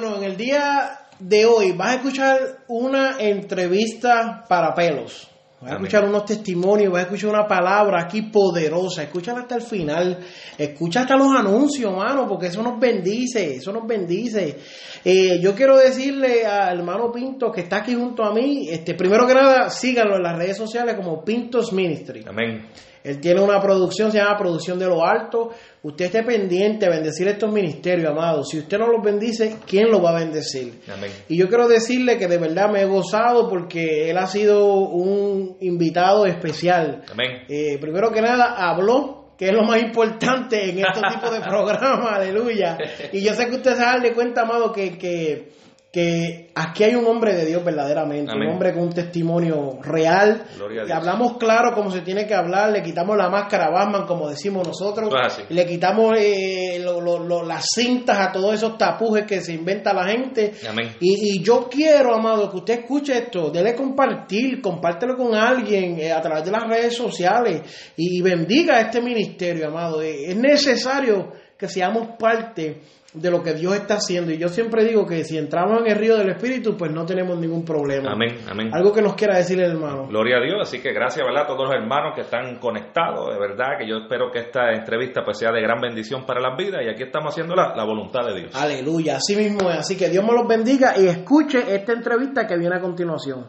[0.00, 5.28] Bueno, en el día de hoy vas a escuchar una entrevista para pelos.
[5.60, 9.02] Vas a escuchar unos testimonios, vas a escuchar una palabra aquí poderosa.
[9.02, 10.18] Escúchala hasta el final.
[10.56, 13.56] Escucha hasta los anuncios, mano, porque eso nos bendice.
[13.56, 14.56] Eso nos bendice.
[15.04, 18.70] Eh, yo quiero decirle al hermano Pinto que está aquí junto a mí.
[18.70, 22.24] Este, primero que nada, síganlo en las redes sociales como Pintos Ministry.
[22.26, 22.70] Amén.
[23.02, 25.50] Él tiene una producción, se llama Producción de lo Alto.
[25.82, 28.48] Usted esté pendiente de bendecir estos ministerios, amados.
[28.50, 30.80] Si usted no los bendice, ¿quién los va a bendecir?
[30.92, 31.10] Amén.
[31.28, 35.56] Y yo quiero decirle que de verdad me he gozado porque él ha sido un
[35.60, 37.02] invitado especial.
[37.10, 37.44] Amén.
[37.48, 42.12] Eh, primero que nada, habló, que es lo más importante en estos tipos de programas,
[42.12, 42.76] aleluya.
[43.12, 45.52] Y yo sé que usted se da de cuenta, amado, que, que,
[45.92, 48.46] que aquí hay un hombre de Dios verdaderamente, Amén.
[48.46, 50.44] un hombre con un testimonio real.
[50.70, 50.88] Dios.
[50.88, 54.64] hablamos claro como se tiene que hablar, le quitamos la máscara a Batman, como decimos
[54.68, 55.42] nosotros, así.
[55.48, 59.92] le quitamos eh, lo- lo- lo- las cintas a todos esos tapujes que se inventa
[59.92, 60.52] la gente.
[60.68, 60.90] Amén.
[61.00, 66.12] Y, y yo quiero, amado, que usted escuche esto, dele compartir, compártelo con alguien eh,
[66.12, 67.62] a través de las redes sociales
[67.96, 70.00] y bendiga a este ministerio, amado.
[70.02, 72.80] Eh, es necesario que seamos parte
[73.12, 74.32] de lo que Dios está haciendo.
[74.32, 77.38] Y yo siempre digo que si entramos en el río del Espíritu, pues no tenemos
[77.38, 78.12] ningún problema.
[78.12, 78.38] Amén.
[78.48, 78.70] Amén.
[78.72, 80.06] Algo que nos quiera decir el hermano.
[80.06, 81.44] Gloria a Dios, así que gracias ¿verdad?
[81.44, 85.22] a todos los hermanos que están conectados, de verdad que yo espero que esta entrevista
[85.24, 88.26] pues sea de gran bendición para las vidas y aquí estamos haciendo la, la voluntad
[88.26, 88.54] de Dios.
[88.54, 89.78] Aleluya, así mismo es.
[89.78, 93.46] Así que Dios me los bendiga y escuche esta entrevista que viene a continuación.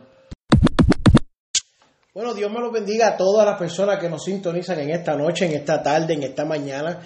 [2.13, 5.45] Bueno, Dios me los bendiga a todas las personas que nos sintonizan en esta noche,
[5.45, 6.99] en esta tarde, en esta mañana.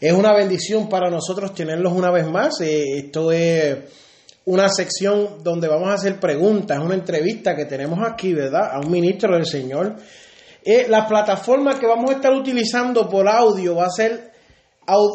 [0.00, 2.60] Es una bendición para nosotros tenerlos una vez más.
[2.60, 3.78] Eh, esto es
[4.44, 8.70] una sección donde vamos a hacer preguntas, una entrevista que tenemos aquí, ¿verdad?
[8.72, 9.96] A un ministro del Señor.
[10.64, 14.30] Eh, la plataforma que vamos a estar utilizando por audio va a ser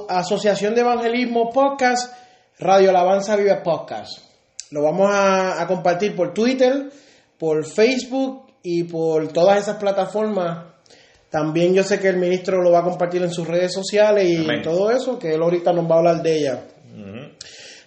[0.10, 2.14] Asociación de Evangelismo Podcast,
[2.60, 4.20] Radio Alabanza Vive Podcast.
[4.72, 6.92] Lo vamos a compartir por Twitter,
[7.40, 10.73] por Facebook y por todas esas plataformas.
[11.34, 14.36] También yo sé que el ministro lo va a compartir en sus redes sociales y
[14.44, 14.62] Amén.
[14.62, 16.64] todo eso, que él ahorita nos va a hablar de ella.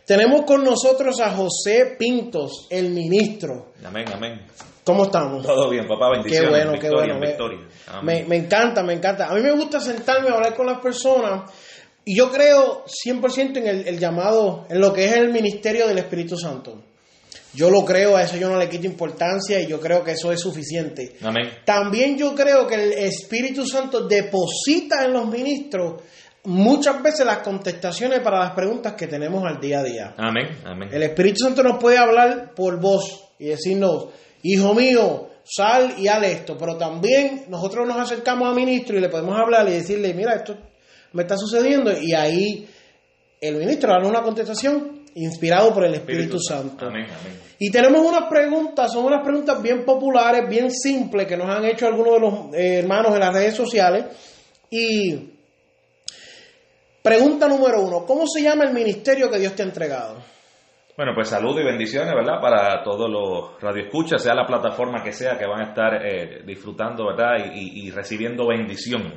[0.04, 3.72] Tenemos con nosotros a José Pintos, el ministro.
[3.84, 4.40] Amén, amén.
[4.82, 5.46] ¿Cómo estamos?
[5.46, 6.50] Todo bien, papá, Qué bendiciones.
[6.50, 7.20] bueno, qué victoria, bueno.
[7.20, 7.58] Me- victoria.
[8.02, 9.28] Me, me encanta, me encanta.
[9.28, 11.48] A mí me gusta sentarme a hablar con las personas
[12.04, 15.98] y yo creo 100% en el, el llamado, en lo que es el ministerio del
[15.98, 16.82] Espíritu Santo.
[17.56, 20.30] Yo lo creo, a eso yo no le quito importancia y yo creo que eso
[20.30, 21.16] es suficiente.
[21.22, 21.48] Amén.
[21.64, 26.02] También yo creo que el Espíritu Santo deposita en los ministros
[26.44, 30.14] muchas veces las contestaciones para las preguntas que tenemos al día a día.
[30.18, 30.90] Amén, amén.
[30.92, 34.08] El Espíritu Santo nos puede hablar por voz y decirnos,
[34.42, 36.56] hijo mío, sal y haz esto.
[36.58, 40.56] Pero también nosotros nos acercamos a ministro y le podemos hablar y decirle, mira, esto
[41.12, 41.90] me está sucediendo.
[41.98, 42.68] Y ahí
[43.40, 46.86] el ministro da una contestación inspirado por el Espíritu, Santo.
[46.86, 47.40] Amén, amén.
[47.58, 51.86] Y tenemos unas preguntas, son unas preguntas bien populares, bien simples, que nos han hecho
[51.86, 54.04] algunos de los eh, hermanos en las redes sociales.
[54.70, 55.30] Y
[57.02, 60.16] pregunta número uno, ¿cómo se llama el ministerio que Dios te ha entregado?
[60.96, 62.40] Bueno, pues saludos y bendiciones, ¿verdad?
[62.40, 67.06] Para todos los radioescuchas, sea la plataforma que sea, que van a estar eh, disfrutando,
[67.06, 67.52] ¿verdad?
[67.54, 69.12] Y, y- y recibiendo bendición.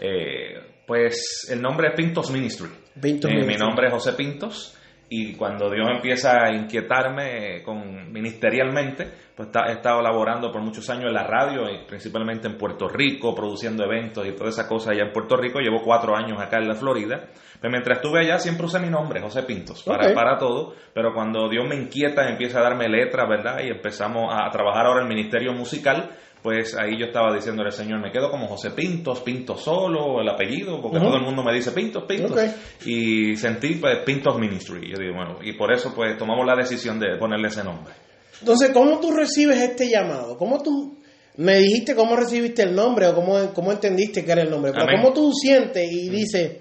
[0.00, 2.68] Eh, pues el nombre es Pintos Ministry.
[3.00, 3.64] Pintos Eh, Mi Ministry.
[3.64, 4.76] nombre es José Pintos
[5.12, 11.06] y cuando Dios empieza a inquietarme con ministerialmente, pues he estado laborando por muchos años
[11.06, 15.02] en la radio, y principalmente en Puerto Rico, produciendo eventos y toda esa cosa allá
[15.02, 15.58] en Puerto Rico.
[15.58, 17.24] Llevo cuatro años acá en la Florida.
[17.60, 20.74] Pero mientras estuve allá siempre usé mi nombre, José Pintos, para, para todo.
[20.94, 23.64] Pero cuando Dios me inquieta, empieza a darme letras, ¿verdad?
[23.64, 26.10] Y empezamos a trabajar ahora en el ministerio musical.
[26.42, 30.28] Pues ahí yo estaba diciéndole al Señor, me quedo como José Pintos, Pintos solo, el
[30.28, 32.38] apellido, porque todo el mundo me dice Pintos, Pintos.
[32.86, 34.90] Y sentí pues, Pintos Ministry.
[34.90, 37.92] Yo digo, bueno, y por eso pues tomamos la decisión de ponerle ese nombre.
[38.40, 40.38] Entonces, ¿cómo tú recibes este llamado?
[40.38, 40.96] ¿Cómo tú
[41.36, 44.72] me dijiste cómo recibiste el nombre o cómo, cómo entendiste que era el nombre?
[44.72, 44.96] Pero Amén.
[45.02, 46.58] ¿cómo tú sientes y dices,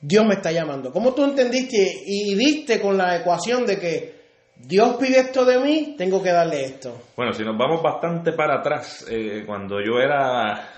[0.00, 0.90] Dios me está llamando?
[0.92, 4.13] ¿Cómo tú entendiste y diste con la ecuación de que
[4.56, 6.96] Dios pide esto de mí, tengo que darle esto?
[7.16, 10.70] Bueno, si nos vamos bastante para atrás, eh, cuando yo era,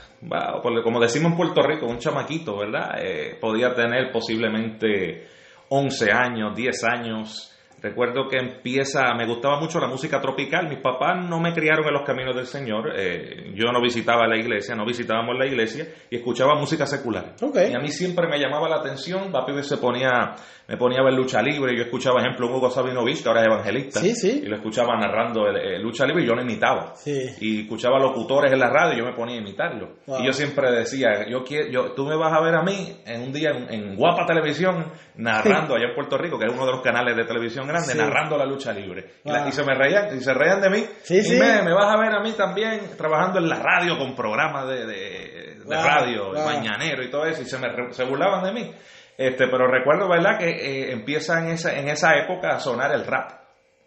[0.82, 2.98] como decimos en Puerto Rico, un chamaquito, ¿verdad?
[3.00, 5.28] Eh, podía tener posiblemente
[5.68, 7.55] 11 años, 10 años.
[7.82, 10.68] Recuerdo que empieza, me gustaba mucho la música tropical.
[10.68, 12.92] Mis papás no me criaron en los caminos del Señor.
[12.96, 17.34] eh, yo no visitaba la iglesia, no visitábamos la iglesia y escuchaba música secular.
[17.70, 19.30] Y a mí siempre me llamaba la atención.
[19.30, 20.34] Papi se ponía,
[20.68, 21.76] me ponía a ver lucha libre.
[21.76, 24.00] Yo escuchaba, ejemplo, un Hugo Sabinovich, que ahora es evangelista.
[24.00, 24.40] Sí, sí.
[24.44, 26.94] Y lo escuchaba narrando el, el lucha libre y yo lo imitaba.
[26.96, 27.26] Sí.
[27.40, 29.96] Y escuchaba locutores en la radio y yo me ponía a imitarlo.
[30.06, 30.20] Wow.
[30.22, 33.22] Y yo siempre decía, yo quiero, yo, tú me vas a ver a mí en
[33.22, 36.72] un día en, en Guapa Televisión narrando allá en Puerto Rico, que es uno de
[36.72, 37.98] los canales de televisión grandes, Sí.
[37.98, 39.04] narrando la lucha libre.
[39.24, 39.48] Y, la- Wow.
[39.48, 40.84] y se me reían, y se reían de mí.
[41.02, 41.36] Sí, y sí.
[41.38, 44.86] Me, me vas a ver a mí también trabajando en la radio con programas de,
[44.86, 46.44] de, de Wow, radio, wow.
[46.44, 48.72] mañanero y todo eso, y se me se burlaban de mí.
[49.18, 53.06] Este, pero recuerdo, ¿verdad?, que eh, empieza en esa, en esa época a sonar el
[53.06, 53.30] rap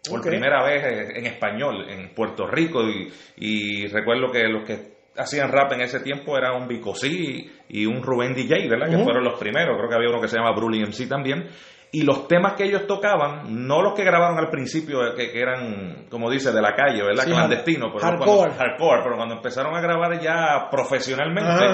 [0.08, 4.98] por primera vez eh, en español en Puerto Rico y, y recuerdo que los que
[5.16, 7.08] hacían rap en ese tiempo era un Vico C
[7.68, 8.88] y un Rubén DJ, ¿verdad?
[8.90, 11.48] Que fueron los primeros, creo que había uno que se llama Brully MC también.
[11.92, 15.40] Y los temas que ellos tocaban, no los que grabaron al principio, eh, que, que
[15.40, 17.24] eran, como dice, de la calle, ¿verdad?
[17.24, 18.30] Sí, Clandestinos, pero hardcore.
[18.30, 21.64] cuando, hardcore, pero cuando empezaron a grabar ya profesionalmente,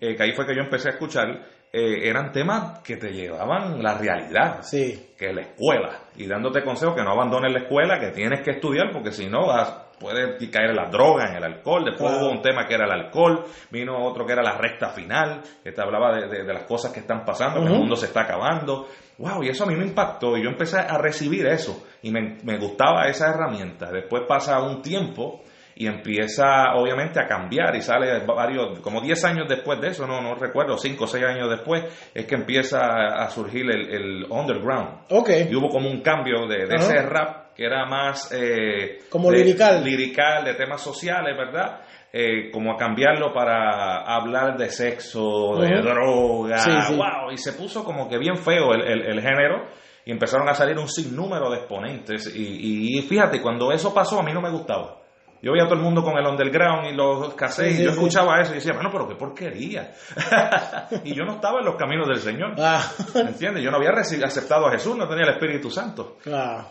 [0.00, 1.28] eh, que ahí fue que yo empecé a escuchar,
[1.72, 5.10] eh, eran temas que te llevaban la realidad Sí.
[5.18, 8.90] que la escuela y dándote consejos que no abandones la escuela, que tienes que estudiar
[8.92, 11.84] porque si no vas, puedes caer en las drogas, en el alcohol.
[11.84, 12.26] Después Claro.
[12.26, 15.72] hubo un tema que era el alcohol, vino otro que era la recta final, que
[15.72, 18.22] te hablaba de, de- de las cosas que están pasando, que el mundo se está
[18.22, 18.88] acabando.
[19.22, 22.38] Wow, y eso a mí me impactó y yo empecé a recibir eso y me,
[22.42, 23.90] me gustaba esa herramienta.
[23.90, 25.42] Después pasa un tiempo
[25.74, 30.20] y empieza obviamente a cambiar y sale varios, como 10 años después de eso, no,
[30.20, 32.78] no recuerdo, 5 o 6 años después, es que empieza
[33.22, 35.04] a surgir el, el underground.
[35.10, 35.30] Ok.
[35.50, 38.30] Y hubo como un cambio de, ese rap que era más...
[38.32, 39.82] eh, Como de- lirical.
[39.84, 41.80] Lirical, de temas sociales, ¿verdad?
[42.14, 45.82] Eh, como a cambiarlo para hablar de sexo, de Ujú.
[45.82, 46.94] droga, Sí, sí.
[46.96, 49.66] wow, y se puso como que bien feo el, el- el género
[50.04, 54.22] y empezaron a salir un sinnúmero de exponentes y, y fíjate, cuando eso pasó a
[54.22, 54.98] mí no me gustaba.
[55.40, 57.90] Yo veía a todo el mundo con el underground y los cassettes Sí, y yo
[57.92, 59.92] escuchaba eso y decía, bueno, pero qué porquería.
[61.04, 62.54] y yo no estaba en los caminos del Señor.
[62.58, 62.80] Ah.
[63.14, 63.62] ¿Me entiendes?
[63.64, 66.18] Yo no había aceptado a Jesús, no tenía el Espíritu Santo.
[66.30, 66.68] Ah.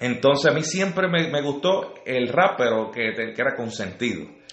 [0.00, 3.70] Entonces a mí siempre me, me gustó el rap, pero que, que era con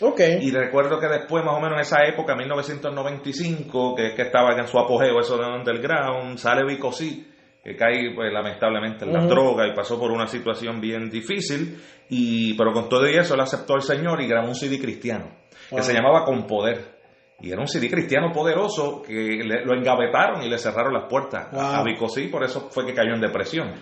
[0.02, 0.10] sentido.
[0.38, 0.42] Ok.
[0.44, 4.68] Y recuerdo que después, más o menos en esa época, 1995, que, que estaba en
[4.68, 7.24] su apogeo eso de underground, sale Vico C,
[7.64, 12.54] que cae pues, lamentablemente en la droga y pasó por una situación bien difícil, y,
[12.56, 15.30] pero con todo y eso él aceptó al Señor y grabó un CD cristiano,
[15.70, 17.00] que se llamaba Con Poder.
[17.44, 21.48] Y era un CD cristiano poderoso que le- lo engavetaron y le cerraron las puertas
[21.52, 21.62] a- Wow.
[21.82, 23.74] a Vico C, por eso fue que cayó en depresión.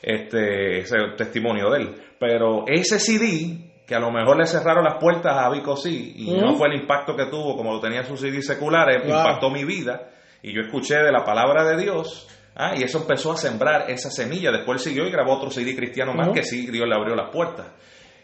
[0.00, 1.94] Este, ese es testimonio de él.
[2.20, 6.30] Pero ese CD, que a lo mejor le cerraron las puertas a Vico C, y
[6.30, 6.40] Ujú.
[6.44, 9.16] no fue el impacto que tuvo como lo tenía sus CD seculares, Wow.
[9.18, 10.10] impactó mi vida.
[10.42, 12.28] Y yo escuché de la palabra de Dios.
[12.60, 14.50] ah, y eso empezó a sembrar esa semilla.
[14.50, 17.68] Después siguió y grabó otro CD cristiano más que sí, Dios le abrió las puertas.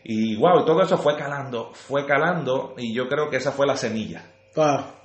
[0.03, 3.65] Y wow, y todo eso fue calando, fue calando, y yo creo que esa fue
[3.67, 4.23] la semilla.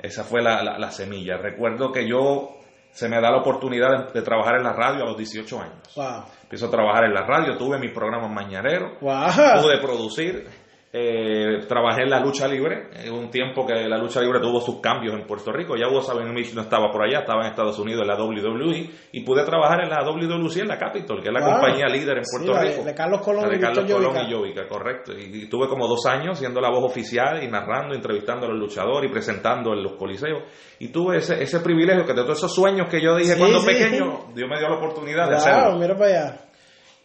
[0.01, 1.37] Esa fue la, la- la semilla.
[1.37, 2.58] Recuerdo que yo
[2.91, 5.95] se me da la oportunidad de, de trabajar en la radio a los 18 años.
[5.95, 6.23] Wow.
[6.43, 9.61] Empiezo a trabajar en la radio, tuve mis programas mañaneros, Wow.
[9.61, 10.47] pude producir,
[10.91, 14.81] eh, trabajé en la lucha libre, en un tiempo que la lucha libre tuvo sus
[14.81, 18.01] cambios en Puerto Rico, ya Hugo Sabinovich no estaba por allá, estaba en Estados Unidos
[18.01, 21.41] en la WWE, y pude trabajar en la WWC en la Capitol, que es la
[21.41, 21.51] Wow.
[21.59, 22.83] compañía líder en Sí, Puerto la de- Rico.
[22.85, 25.11] de Carlos Colón La de y Carlos Víctor Colón y Llovica, correcto.
[25.13, 28.57] Y, y tuve como dos años siendo la voz oficial y narrando, entrevistando a los
[28.57, 30.41] luchadores y presentando en los coliseos.
[30.79, 33.59] Y tuve ese, ese privilegio que de todos esos sueños que yo dije Sí, cuando
[33.59, 33.67] sí.
[33.67, 35.77] pequeño, Dios me dio la oportunidad de hacerlo.
[35.77, 36.41] mira para allá.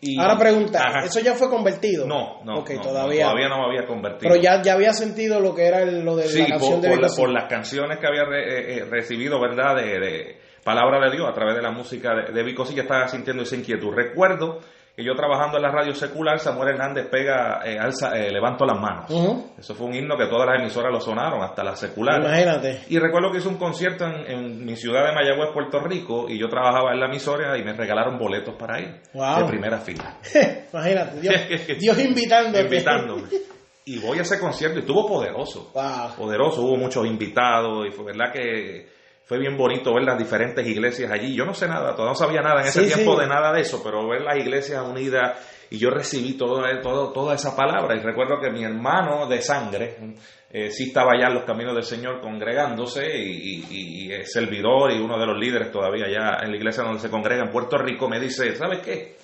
[0.05, 1.05] Y- Ahora pregunta, Ajá.
[1.07, 2.07] ¿eso ya fue convertido?
[2.07, 3.25] No, no, todavía.
[3.25, 4.31] no, todavía no me había convertido.
[4.31, 6.81] Pero ya, ya había sentido lo que era el- lo de sí, la canción por,
[6.83, 9.77] de por la- por las canciones que había re- eh, eh, recibido, ¿verdad?
[9.77, 12.83] De, de palabra de Dios a través de la música de, de Vico, sí ya
[12.83, 13.93] estaba sintiendo esa inquietud.
[13.95, 14.61] Recuerdo
[14.97, 18.81] que yo trabajando en la radio secular, Samuel Hernández pega, eh, alza, eh, levanto las
[18.81, 19.11] manos.
[19.59, 22.25] Eso fue un himno que todas las emisoras lo sonaron, hasta las seculares.
[22.25, 22.83] Imagínate.
[22.89, 26.39] Y recuerdo que hice un concierto en, en mi ciudad de Mayagüez, Puerto Rico, y
[26.39, 29.39] yo trabajaba en la emisora y me regalaron boletos para ir, Wow.
[29.41, 30.19] de primera fila.
[30.73, 31.21] Imagínate.
[31.21, 31.35] Dios,
[31.81, 32.61] Dios invitándote.
[32.63, 33.23] Invitándome.
[33.87, 35.71] Y voy a ese concierto y estuvo poderoso.
[35.75, 36.15] Wow.
[36.17, 38.94] Poderoso, hubo muchos invitados y fue verdad que
[39.27, 41.35] fue bien bonito ver las diferentes iglesias allí.
[41.35, 43.21] Yo no sé nada, todavía no sabía nada en ese Sí, tiempo sí.
[43.23, 45.39] de nada de eso, pero ver las iglesias unidas
[45.71, 47.97] y yo recibí todo, todo, toda esa palabra.
[47.97, 49.97] Y recuerdo que mi hermano de sangre
[50.51, 54.93] eh, sí estaba allá en los caminos del Señor congregándose y, y- y es servidor
[54.93, 57.79] y uno de los líderes todavía allá en la iglesia donde se congrega en Puerto
[57.79, 59.17] Rico me dice, ¿sabes qué?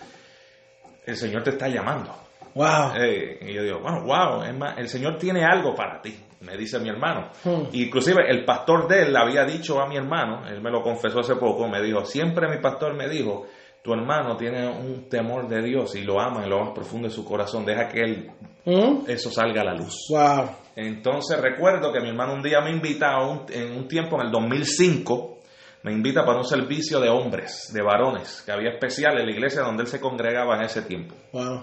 [1.06, 2.16] El Señor te está llamando.
[2.54, 2.92] Wow.
[2.96, 6.56] Eh, y yo digo, bueno, wow, es más, el Señor tiene algo para ti, me
[6.56, 7.30] dice mi hermano.
[7.44, 7.64] Hmm.
[7.72, 11.20] Inclusive el pastor de él le había dicho a mi hermano, él me lo confesó
[11.20, 13.46] hace poco, me dijo, siempre mi pastor me dijo
[13.82, 17.14] tu hermano tiene un temor de Dios y lo ama en lo más profundo de
[17.14, 18.30] su corazón, deja que él,
[18.66, 19.08] ¿Mm?
[19.08, 19.94] eso salga a la luz.
[20.10, 20.50] Wow.
[20.76, 24.26] Entonces recuerdo que mi hermano un día me invita a un- en un tiempo, en
[24.26, 25.38] el 2005,
[25.82, 29.62] me invita para un servicio de hombres, de varones, que había especial en la iglesia
[29.62, 31.14] donde él se congregaba en ese tiempo.
[31.32, 31.62] Wow.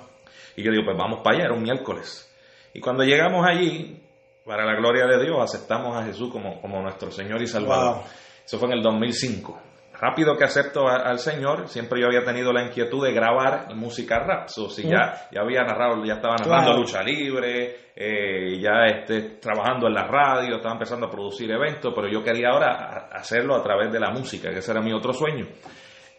[0.58, 2.30] Y yo digo, pues vamos para allá, era un miércoles.
[2.74, 4.04] Y cuando llegamos allí,
[4.46, 7.96] para la gloria de Dios, aceptamos a Jesús como, como nuestro Señor y Salvador.
[7.98, 8.04] Wow.
[8.46, 9.62] Eso fue en el 2005.
[10.00, 14.20] Rápido que acepto a- al Señor, siempre yo había tenido la inquietud de grabar música
[14.20, 14.48] rap.
[14.48, 16.78] So, si ya, ya había narrado, ya estaba narrando Claro.
[16.80, 22.08] lucha libre, eh, ya este, trabajando en la radio, estaba empezando a producir eventos, pero
[22.08, 25.48] yo quería ahora hacerlo a través de la música, que ese era mi otro sueño.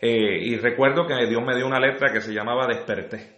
[0.00, 3.38] Eh, y recuerdo que Dios me dio una letra que se llamaba Desperté.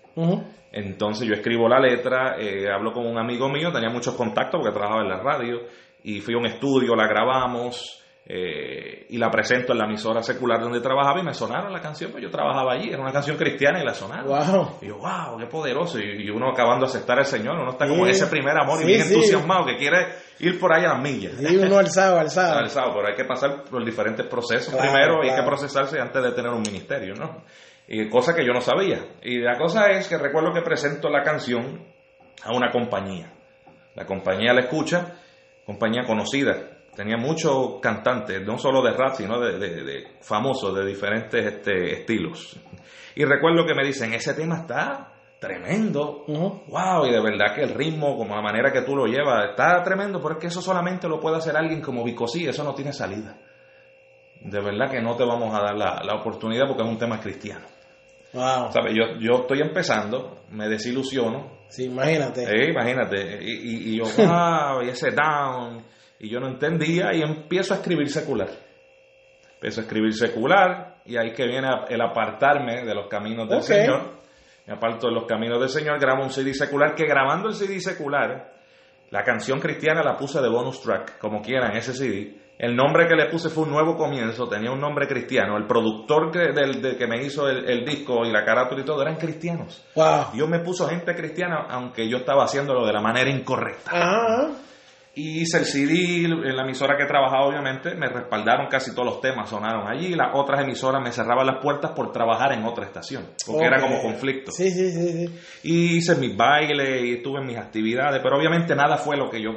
[0.73, 4.73] Entonces yo escribo la letra, eh, hablo con un amigo mío, tenía muchos contactos porque
[4.77, 5.61] trabajaba en la radio,
[6.05, 7.97] y fui a un estudio, la grabamos
[8.33, 12.13] eh, y la presento en la emisora secular donde trabajaba y me sonaron la canción,
[12.13, 14.27] pues yo trabajaba allí, era una canción cristiana y la sonaron.
[14.29, 14.79] Wow.
[14.83, 15.99] Y yo, wow, qué poderoso.
[15.99, 18.13] Y, y uno acabando de aceptar al Señor, uno está como Sí.
[18.13, 19.15] ese primer amor Sí, y bien sí.
[19.15, 20.07] entusiasmado que quiere
[20.39, 21.33] ir por ahí a las millas.
[21.33, 22.59] Sí, uno alzado, alzado.
[22.61, 25.43] Alzado, pero hay que pasar por diferentes procesos Claro, primero y hay claro.
[25.43, 27.43] que procesarse antes de tener un ministerio, ¿no?
[27.93, 29.05] Y cosa que yo no sabía.
[29.23, 31.85] Y la cosa es que recuerdo que presento la canción
[32.45, 33.33] a una compañía.
[33.97, 35.17] La compañía la escucha,
[35.67, 36.55] compañía conocida.
[36.95, 41.93] Tenía muchos cantantes, no solo de rap, sino de, de- de famosos, de diferentes este,
[41.95, 42.57] estilos.
[43.17, 46.25] Y recuerdo que me dicen, ese tema está tremendo.
[46.29, 49.83] Wow, y de verdad que el ritmo, como la manera que tú lo llevas, está
[49.83, 52.93] tremendo, pero es que eso solamente lo puede hacer alguien como Vicosí, eso no tiene
[52.93, 53.37] salida.
[54.43, 57.21] De verdad que no te vamos a dar la, la oportunidad porque es un tema
[57.21, 57.67] cristiano.
[58.33, 58.71] Wow.
[58.73, 58.95] ¿Sabes?
[58.95, 62.43] Yo, yo estoy empezando, me desilusiono, Sí, imagínate.
[62.45, 65.83] eh, imagínate, y, y- y yo, wow, y ese down,
[66.19, 68.49] y yo no entendía, y empiezo a escribir secular.
[69.55, 73.59] Empiezo a escribir secular, y ahí que viene el apartarme de los caminos del.
[73.63, 74.21] Señor.
[74.67, 77.81] Me aparto de los caminos del Señor, grabo un CD secular, que grabando el CD
[77.81, 78.53] secular,
[79.11, 82.35] la canción cristiana la puse de bonus track, como quieran, ese CD.
[82.61, 85.57] El nombre que le puse fue un nuevo comienzo, tenía un nombre cristiano.
[85.57, 88.85] El productor que, del, del que me hizo el, el disco y la carátula y
[88.85, 89.83] todo eran cristianos.
[89.95, 90.27] Wow.
[90.35, 93.91] Dios me puso gente cristiana, aunque yo estaba haciéndolo de la manera incorrecta.
[93.93, 94.51] Ajá.
[95.15, 99.21] Y hice el CD, en la emisora que trabajaba, obviamente, me respaldaron casi todos los
[99.23, 100.15] temas, sonaron allí.
[100.15, 104.01] Las otras emisoras me cerraban las puertas por trabajar en otra estación, porque era como
[104.03, 104.53] conflicto.
[104.53, 105.41] Sí, sí, sí, sí.
[105.65, 109.43] Y hice mis bailes y estuve en mis actividades, pero obviamente nada fue lo que
[109.43, 109.51] yo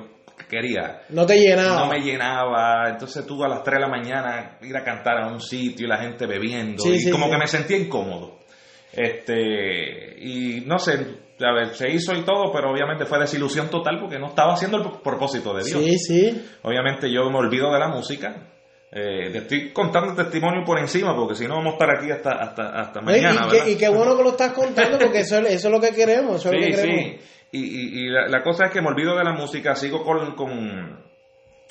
[0.50, 1.02] quería.
[1.10, 1.80] No te llenaba.
[1.82, 5.28] No me llenaba, entonces tuve a las 3 de la mañana ir a cantar a
[5.28, 7.32] un sitio y la gente bebiendo, Sí, y sí, como sí.
[7.32, 8.40] que me sentía incómodo.
[8.92, 14.00] Este, y no sé, a ver, se hizo y todo, pero obviamente fue desilusión total
[14.00, 15.84] porque no estaba haciendo el propósito de Dios.
[15.84, 16.46] Sí, sí.
[16.62, 18.50] Obviamente yo me olvido de la música.
[18.96, 22.32] Eh, te estoy contando testimonio por encima porque si no vamos a estar aquí hasta,
[22.34, 23.48] hasta, hasta mañana.
[23.66, 25.92] y, y qué bueno que lo estás contando porque eso, es- eso es lo que
[25.96, 26.36] queremos.
[26.36, 27.06] Eso es lo Sí, que queremos.
[27.06, 27.20] sí.
[27.54, 30.36] Y, y- y la, la cosa es que me olvido de la música, sigo con,
[30.36, 31.04] con,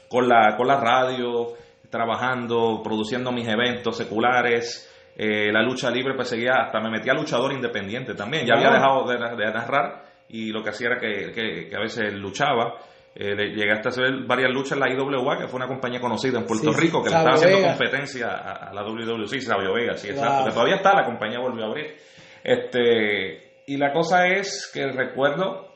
[0.08, 1.48] con, la, con la radio,
[1.90, 4.88] trabajando, produciendo mis eventos seculares.
[5.16, 8.46] eh, la lucha libre, pues seguía, hasta me metí a luchador independiente también.
[8.46, 9.06] Ya había Wow.
[9.08, 12.74] dejado de, de narrar y lo que hacía era que, que- que a veces luchaba.
[13.14, 16.38] Eh, le- llegué hasta hacer varias luchas en la IWA, que fue una compañía conocida
[16.38, 16.80] en Puerto Sí, sí.
[16.80, 20.44] Rico, que le estaba haciendo competencia a, a la WWC, Sabio Vega, sí, exacto.
[20.46, 21.94] Que todavía está, la compañía volvió a abrir.
[22.42, 25.71] Este, y la cosa es que recuerdo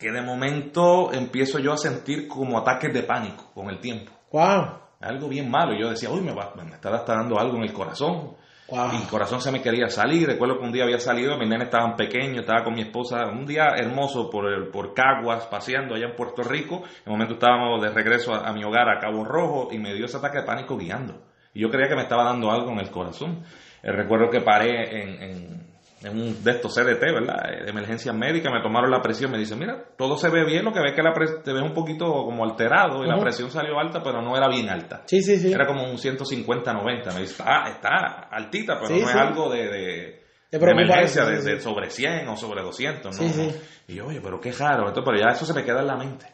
[0.00, 4.10] que de momento empiezo yo a sentir como ataques de pánico con el tiempo.
[4.32, 4.78] Wow.
[5.00, 5.78] Algo bien malo.
[5.78, 8.34] Yo decía, uy, me, va, me está, está dando algo en el corazón.
[8.68, 8.92] Wow.
[8.92, 10.26] Y el corazón se me quería salir.
[10.28, 13.26] Recuerdo que un día había salido, mis nenes estaban pequeños, estaba con mi esposa.
[13.26, 16.76] Un día hermoso por, el, por Caguas, paseando allá en Puerto Rico.
[16.76, 19.92] En el momento estábamos de regreso a, a mi hogar, a Cabo Rojo, y me
[19.94, 21.22] dio ese ataque de pánico guiando.
[21.52, 23.42] Y yo creía que me estaba dando algo en el corazón.
[23.82, 25.69] Eh, recuerdo que paré en, en-
[26.02, 27.36] en un de estos CDT, ¿verdad?
[27.52, 30.64] Eh, De emergencia médica, me tomaron la presión, me dicen, mira, todo se ve bien,
[30.64, 33.50] lo que ves que la pres- te ves un poquito como alterado y la presión
[33.50, 35.02] salió alta, pero no era bien alta.
[35.06, 35.52] Sí, sí, sí.
[35.52, 37.12] Era como un 150-90.
[37.14, 39.12] Me dice, ah, está altita, pero Sí, no sí.
[39.12, 40.82] es algo de, de, De de preocuparse,
[41.20, 43.22] emergencia, sí, de, de sobre 100 o sobre 200, ¿no?
[43.22, 43.60] Sí, sí.
[43.88, 44.88] Y yo, oye, pero qué raro.
[44.88, 46.26] Esto, pero ya eso se me queda en la mente.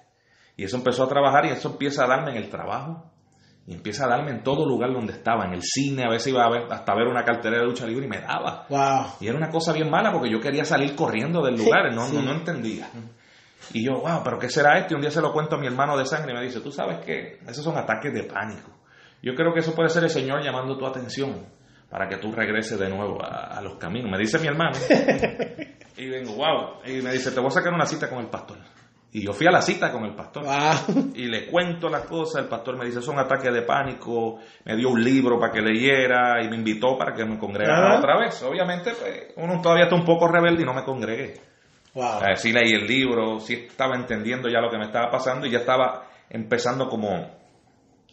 [0.56, 3.12] Y eso empezó a trabajar y eso empieza a darme en el trabajo.
[3.68, 6.44] Y empieza a darme en todo lugar donde estaba, en el cine, a veces iba
[6.44, 8.64] a ver, hasta ver una cartelera de lucha libre y me daba.
[8.68, 9.06] Wow.
[9.20, 12.14] Y era una cosa bien mala porque yo quería salir corriendo del lugar, no, Sí.
[12.14, 12.88] no, no entendía.
[13.72, 14.94] Y yo, wow, pero ¿qué será esto?
[14.94, 16.70] Y un día se lo cuento a mi hermano de sangre y me dice, tú
[16.70, 18.70] sabes que esos son ataques de pánico.
[19.20, 21.46] Yo creo que eso puede ser el Señor llamando tu atención
[21.90, 24.08] para que tú regreses de nuevo a, a los caminos.
[24.12, 24.76] Me dice mi hermano.
[25.96, 26.82] y vengo, wow.
[26.86, 28.58] Y me dice, te voy a sacar una cita con el pastor.
[29.16, 30.44] Y yo fui a la cita con el pastor.
[30.44, 31.12] Wow.
[31.14, 34.90] Y le cuento las cosas, el pastor me dice, son ataques de pánico, me dio
[34.90, 38.42] un libro para que leyera y me invitó para que me congregara otra vez.
[38.42, 41.32] Obviamente, pues, uno todavía está un poco rebelde y no me congregué.
[41.94, 42.24] Wow.
[42.28, 45.50] Eh, sí leí el libro, sí estaba entendiendo ya lo que me estaba pasando y
[45.50, 47.08] ya estaba empezando como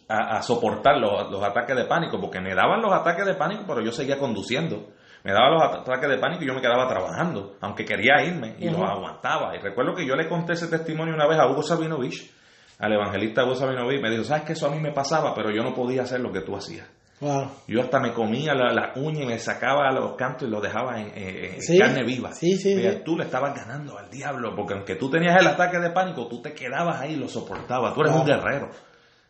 [0.08, 3.64] a, a soportar los, los ataques de pánico, porque me daban los ataques de pánico,
[3.66, 4.86] pero yo seguía conduciendo.
[5.24, 8.56] Me daban los at- ataques de pánico y yo me quedaba trabajando, aunque quería irme
[8.58, 8.80] y Ujú.
[8.80, 9.56] los aguantaba.
[9.56, 12.30] Y recuerdo que yo le conté ese testimonio una vez a Hugo Sabinovich,
[12.78, 15.34] al evangelista Hugo Sabinovich, me dijo, ¿sabes que eso a mí me pasaba?
[15.34, 16.86] Pero yo no podía hacer lo que tú hacías.
[17.20, 17.48] Wow.
[17.68, 21.00] Yo hasta me comía la, la uña y me sacaba los cantos y los dejaba
[21.00, 21.78] en, en- en Sí.
[21.78, 22.32] carne viva.
[22.32, 22.98] Sí, sí, Mira, sí.
[23.04, 26.42] Tú le estabas ganando al diablo, porque aunque tú tenías el ataque de pánico, tú
[26.42, 27.94] te quedabas ahí y lo soportabas.
[27.94, 28.20] Tú eres Wow.
[28.22, 28.68] un guerrero.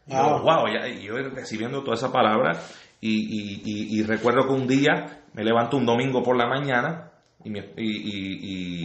[0.08, 0.42] Y yo, Wow.
[0.42, 2.52] wow, ya- yo recibiendo toda esa palabra
[3.00, 7.10] y, y- y- y recuerdo que un día me levanto un domingo por la mañana
[7.44, 8.38] y mi, y- y-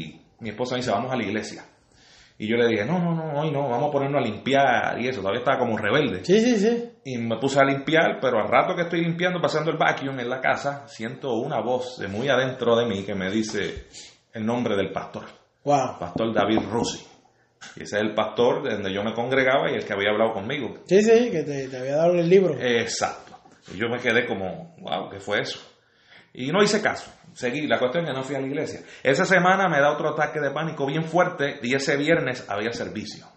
[0.09, 1.63] y mi esposa me dice, vamos a la iglesia.
[2.41, 5.09] Y yo le dije, no, no, no, hoy no, vamos a ponernos a limpiar y
[5.09, 5.19] eso.
[5.19, 6.23] Todavía estaba como rebelde.
[6.23, 6.89] Sí, sí, sí.
[7.03, 10.29] Y me puse a limpiar, pero al rato que estoy limpiando, pasando el vacuum en
[10.29, 13.87] la casa, siento una voz de muy adentro de mí que me dice
[14.31, 15.25] el nombre del pastor,
[15.65, 15.99] Wow.
[15.99, 17.05] pastor David Rossi.
[17.75, 20.31] Y ese es el pastor de donde yo me congregaba y el que había hablado
[20.31, 20.75] conmigo.
[20.87, 22.55] Sí, sí, que te, te había dado el libro.
[22.57, 23.33] Exacto.
[23.73, 25.59] Y yo me quedé como, wow, ¿qué fue eso?
[26.33, 27.11] Y no hice caso.
[27.33, 27.67] Seguí.
[27.67, 28.81] La cuestión es que no fui a la iglesia.
[29.03, 33.27] Esa semana me da otro ataque de pánico bien fuerte y ese viernes había servicio.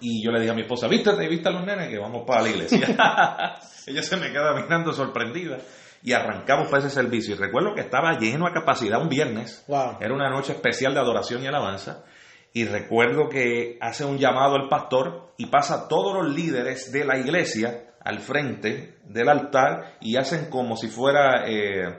[0.00, 2.42] Y yo le dije a mi esposa, ¿viste, viste a los nenes que vamos para
[2.42, 2.80] la iglesia?
[3.86, 5.58] Ella se me queda mirando sorprendida.
[6.04, 7.36] Y arrancamos para ese servicio.
[7.36, 9.64] Y recuerdo que estaba lleno a capacidad un viernes.
[9.68, 9.98] Wow.
[10.00, 12.04] Era una noche especial de adoración y alabanza.
[12.52, 17.04] Y recuerdo que hace un llamado el pastor y pasa a todos los líderes de
[17.04, 21.98] la iglesia al frente del altar y hacen como si fuera eh,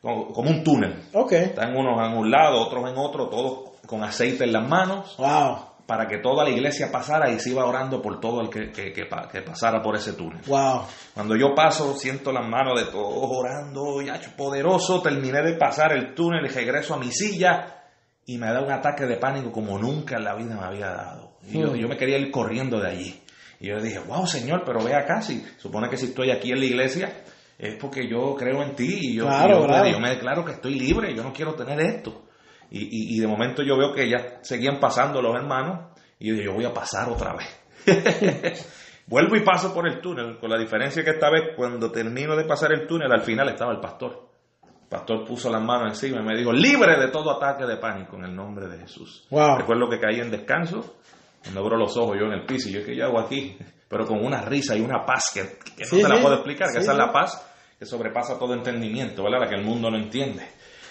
[0.00, 0.94] como, como un túnel.
[1.12, 1.32] Ok.
[1.32, 5.58] Están unos en un lado, otros en otro, todos con aceite en las manos Wow.
[5.86, 8.92] para que toda la iglesia pasara y se iba orando por todo el que, que-
[8.92, 10.40] que pa- que pasara por ese túnel.
[10.46, 10.82] Wow.
[11.14, 16.14] Cuando yo paso, siento las manos de todos orando, ya poderoso, terminé de pasar el
[16.14, 17.78] túnel y regreso a mi silla
[18.24, 21.32] y me da un ataque de pánico como nunca en la vida me había dado.
[21.46, 21.74] Y yo, Hmm.
[21.76, 23.21] yo me quería ir corriendo de allí.
[23.62, 26.50] Y yo le dije, wow, Señor, pero ve acá, si supone que si estoy aquí
[26.52, 27.22] en la iglesia
[27.58, 29.88] es porque yo creo en ti y yo, Claro, y yo, claro.
[29.88, 32.24] yo me declaro que estoy libre, yo no quiero tener esto.
[32.70, 36.34] Y, y- y de momento yo veo que ya seguían pasando los hermanos y yo
[36.34, 37.62] dije, yo voy a pasar otra vez.
[39.06, 42.44] Vuelvo y paso por el túnel, con la diferencia que esta vez cuando termino de
[42.44, 44.28] pasar el túnel, al final estaba el pastor.
[44.64, 48.16] El pastor puso las manos encima y me dijo, libre de todo ataque de pánico
[48.16, 49.26] en el nombre de Jesús.
[49.30, 49.58] Wow.
[49.58, 50.96] Recuerdo que caí en descanso,
[51.42, 53.56] cuando abro los ojos yo en el piso y yo, ¿qué yo hago aquí?
[53.88, 55.42] Pero con una risa y una paz que,
[55.74, 58.38] que no Sí, te la puedo explicar, que Sí, esa es la paz que sobrepasa
[58.38, 59.40] todo entendimiento, ¿verdad?
[59.40, 60.44] La que el mundo no entiende.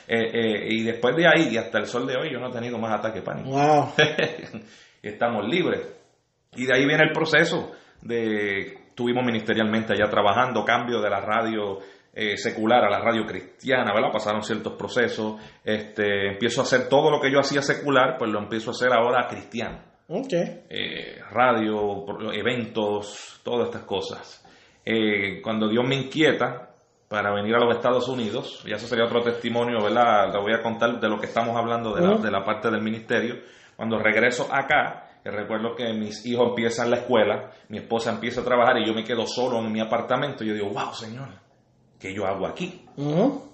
[0.08, 2.52] Eh, eh, y después de ahí y hasta el sol de hoy yo no he
[2.52, 3.94] tenido más ataque pánico Wow.
[5.02, 5.88] estamos libres.
[6.54, 11.80] Y de ahí viene el proceso de estuvimos ministerialmente allá trabajando, cambio de la radio
[12.14, 14.12] eh, secular a la radio cristiana, ¿verdad?
[14.12, 18.40] Pasaron ciertos procesos, este, empiezo a hacer todo lo que yo hacía secular, pues lo
[18.40, 19.91] empiezo a hacer ahora cristiano.
[20.14, 20.34] Ok.
[20.34, 24.46] Eh, radio, eventos, todas estas cosas.
[24.86, 26.70] Eh, cuando Dios me inquieta
[27.08, 30.34] para venir a los Estados Unidos, y eso sería otro testimonio, ¿verdad?
[30.34, 32.24] Le voy a contar de lo que estamos hablando de la, Ujú.
[32.24, 33.36] de la parte del ministerio.
[33.76, 38.44] Cuando regreso acá, que recuerdo que mis hijos empiezan la escuela, mi esposa empieza a
[38.44, 41.30] trabajar y yo me quedo solo en mi apartamento, yo digo, wow, Señor,
[42.00, 42.86] ¿qué yo hago aquí?
[42.98, 43.51] Ujú.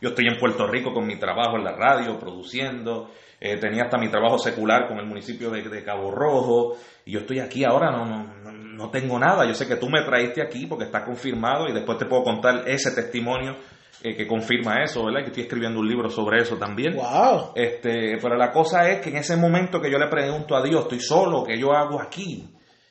[0.00, 3.10] Yo estoy en Puerto Rico con mi trabajo en la radio, produciendo.
[3.40, 6.76] eh, tenía hasta mi trabajo secular con el municipio de, de Cabo Rojo.
[7.04, 9.44] Y yo estoy aquí ahora, no, no, no- tengo nada.
[9.46, 12.62] Yo sé que tú me traíste aquí porque está confirmado y después te puedo contar
[12.68, 13.56] ese testimonio
[14.02, 15.20] eh, que confirma eso, ¿verdad?
[15.22, 16.94] Que estoy escribiendo un libro sobre eso también.
[16.96, 17.52] Wow.
[17.56, 20.82] Este, pero la cosa es que en ese momento que yo le pregunto a Dios,
[20.82, 22.48] estoy solo, ¿qué yo hago aquí?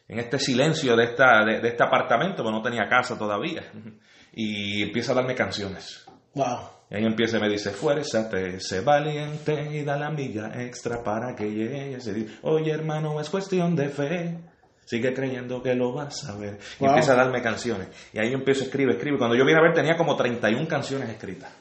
[0.10, 3.64] En este silencio de, esta, de, de este apartamento, pero no tenía casa todavía.
[4.40, 6.06] Y empieza a darme canciones.
[6.36, 6.60] Wow.
[6.90, 11.36] Y ahí empieza y me dice, fuérzate, sé valiente y da la milla extra para
[11.36, 12.08] que llegues.
[12.08, 14.38] Y dice, Oye hermano, es cuestión de fe.
[14.86, 16.60] Sigue creyendo que lo vas a ver.
[16.80, 16.90] Y Wow.
[16.92, 17.90] empieza a darme canciones.
[18.14, 19.20] Y ahí yo empiezo a escribir, escribir.
[19.20, 21.52] Cuando yo vine a ver tenía como 31 canciones escritas.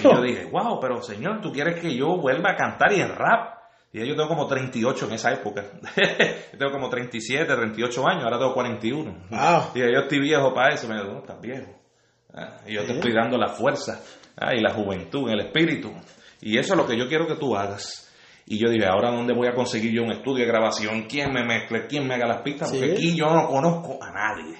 [0.00, 3.08] Y yo dije, wow, pero señor, ¿tú quieres que yo vuelva a cantar y en
[3.16, 3.58] rap?
[3.92, 5.64] Y ya yo tengo como 38 en esa época.
[6.52, 9.10] yo tengo como 37, 38 años, ahora tengo 41.
[9.28, 9.62] Wow.
[9.74, 10.86] Y yo estoy viejo para eso.
[10.88, 11.70] Me dijo, no, estás viejo.
[12.32, 14.00] Ah, y yo te estoy dando la fuerza
[14.36, 15.92] ah, y la juventud, el espíritu.
[16.40, 18.08] Y eso es lo que yo quiero que tú hagas.
[18.46, 21.44] Y yo dije, ahora dónde voy a conseguir yo un estudio de grabación, quién me
[21.44, 22.92] mezcle, quién me haga las pistas, porque Sí.
[22.92, 24.56] aquí yo no conozco a nadie.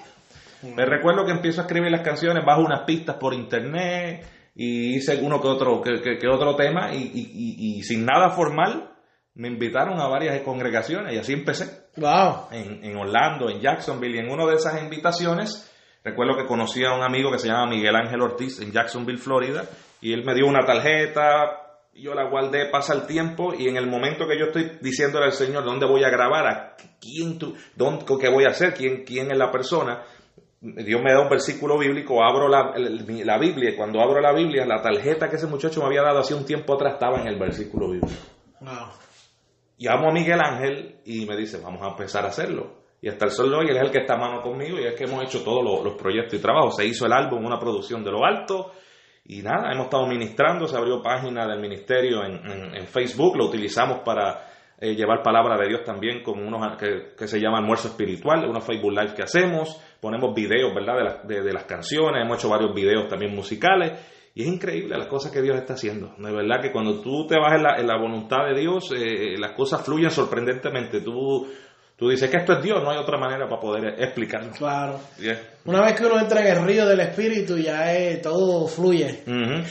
[0.75, 5.19] Me recuerdo que empiezo a escribir las canciones, bajo unas pistas por internet y hice
[5.21, 8.89] uno que otro, que, que- que otro tema y, y- y- y sin nada formal,
[9.35, 11.87] me invitaron a varias congregaciones y así empecé.
[11.97, 12.47] Wow.
[12.51, 15.69] En, en Orlando, en Jacksonville, y en una de esas invitaciones,
[16.03, 19.65] recuerdo que conocí a un amigo que se llama Miguel Ángel Ortiz en Jacksonville, Florida,
[20.01, 23.87] y él me dio una tarjeta, yo la guardé, pasa el tiempo, y en el
[23.87, 28.05] momento que yo estoy diciéndole al Señor dónde voy a grabar, a quién tú, dónde,
[28.19, 30.03] qué voy a hacer, quién, quién es la persona,
[30.59, 34.65] Dios me da un versículo bíblico, abro la, la, Biblia y cuando abro la Biblia,
[34.65, 37.37] la tarjeta que ese muchacho me había dado hace un tiempo atrás estaba en el
[37.37, 38.15] versículo bíblico.
[38.61, 38.91] Wow.
[39.77, 42.82] Llamo a Miguel Ángel y me dice, vamos a empezar a hacerlo.
[43.03, 44.85] Y hasta el sol de hoy él es el que está a mano conmigo y
[44.85, 46.77] es que hemos hecho todos los, proyectos y trabajos.
[46.77, 48.71] Se hizo el álbum, una producción de lo alto
[49.25, 54.47] y nada, hemos estado ministrando, se abrió página del ministerio en, Facebook, lo utilizamos para
[54.79, 58.93] eh, llevar palabra de Dios también con unos que, se llama almuerzo espiritual, unos Facebook
[58.93, 61.25] Live que hacemos, ponemos videos, ¿verdad?
[61.25, 63.99] De, de, las canciones, hemos hecho varios videos también musicales
[64.33, 66.15] y es increíble las cosas que Dios está haciendo.
[66.17, 69.35] De verdad que cuando tú te vas en la, en la voluntad de Dios, eh,
[69.37, 71.01] las cosas fluyen sorprendentemente.
[71.01, 71.47] Tú
[72.03, 74.51] Tú dices que esto es Dios, no hay otra manera para poder explicarlo.
[74.51, 74.99] Claro.
[75.63, 77.81] Una vez que uno entra en el río del espíritu, ya
[78.21, 79.23] todo fluye.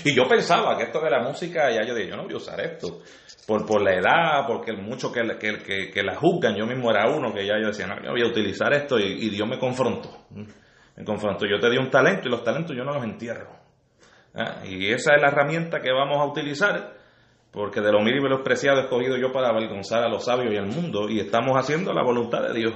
[0.02, 2.36] Y yo pensaba que esto de la música, ya yo dije, yo no voy a
[2.38, 3.02] usar esto.
[3.46, 7.34] Por, por la edad, porque mucho que, que, que, la juzgan, yo mismo era uno
[7.34, 10.08] que ya yo decía, no, yo voy a utilizar esto y, Dios me confrontó.
[10.30, 11.44] Me confrontó.
[11.44, 13.50] Yo te di un talento y los talentos yo no los entierro.
[14.34, 16.94] Ah, y esa es la herramienta que vamos a utilizar
[17.52, 20.52] porque de lo mil y lo preciado he escogido yo para avergonzar a los sabios
[20.52, 22.74] y al mundo, y estamos haciendo la voluntad de Dios.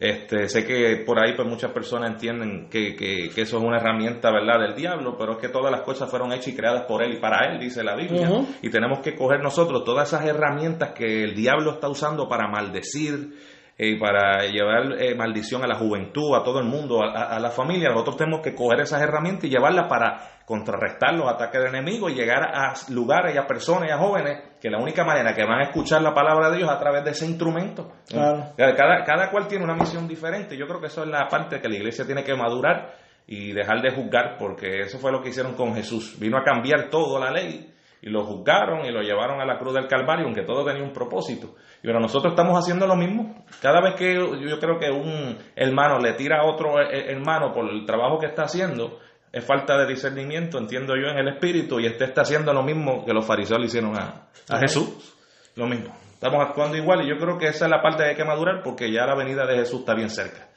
[0.00, 4.30] Este, sé que por ahí pues muchas personas entienden que, que, eso es una herramienta
[4.30, 7.12] verdad del diablo, pero es que todas las cosas fueron hechas y creadas por él
[7.12, 8.30] y para él, dice la Biblia.
[8.62, 13.34] Y tenemos que coger nosotros todas esas herramientas que el diablo está usando para maldecir,
[13.82, 17.88] y para llevar eh, maldición a la juventud, a todo el mundo, a, la familia,
[17.88, 22.14] nosotros tenemos que coger esas herramientas y llevarlas para contrarrestar los ataques del enemigo y
[22.14, 25.60] llegar a lugares y a personas y a jóvenes que la única manera que van
[25.60, 27.90] a escuchar la palabra de Dios es a través de ese instrumento.
[28.10, 30.58] Cada, cada cual tiene una misión diferente.
[30.58, 32.92] Yo creo que eso es la parte que la iglesia tiene que madurar
[33.26, 36.18] y dejar de juzgar, porque eso fue lo que hicieron con Jesús.
[36.20, 39.74] Vino a cambiar todo la ley y lo juzgaron y lo llevaron a la cruz
[39.74, 41.54] del Calvario, aunque todo tenía un propósito.
[41.82, 43.44] Y ahora nosotros estamos haciendo lo mismo.
[43.62, 47.86] Cada vez que yo creo que un hermano le tira a otro hermano por el
[47.86, 48.98] trabajo que está haciendo,
[49.32, 53.04] es falta de discernimiento, entiendo yo, en el espíritu, y este está haciendo lo mismo
[53.04, 55.14] que los fariseos le hicieron a, a Jesús.
[55.56, 55.96] Lo mismo.
[56.12, 58.62] Estamos actuando igual y yo creo que esa es la parte que hay que madurar
[58.62, 60.50] porque ya la venida de Jesús está bien cerca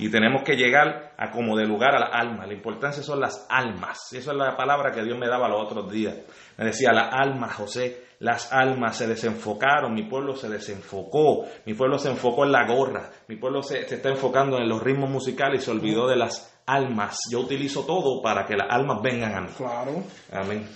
[0.00, 2.46] y tenemos que llegar a como de lugar a la alma.
[2.46, 4.10] La importancia son las almas.
[4.14, 6.16] Esa es la palabra que Dios me daba los otros días.
[6.56, 11.98] Me decía, la alma, José, las almas se desenfocaron, mi pueblo se desenfocó, mi pueblo
[11.98, 15.64] se enfocó en la gorra, mi pueblo se, está enfocando en los ritmos musicales y
[15.64, 17.18] se olvidó de las almas.
[17.32, 19.48] Yo utilizo todo para que las almas vengan a mí.
[19.56, 20.04] Claro.
[20.32, 20.68] Amén.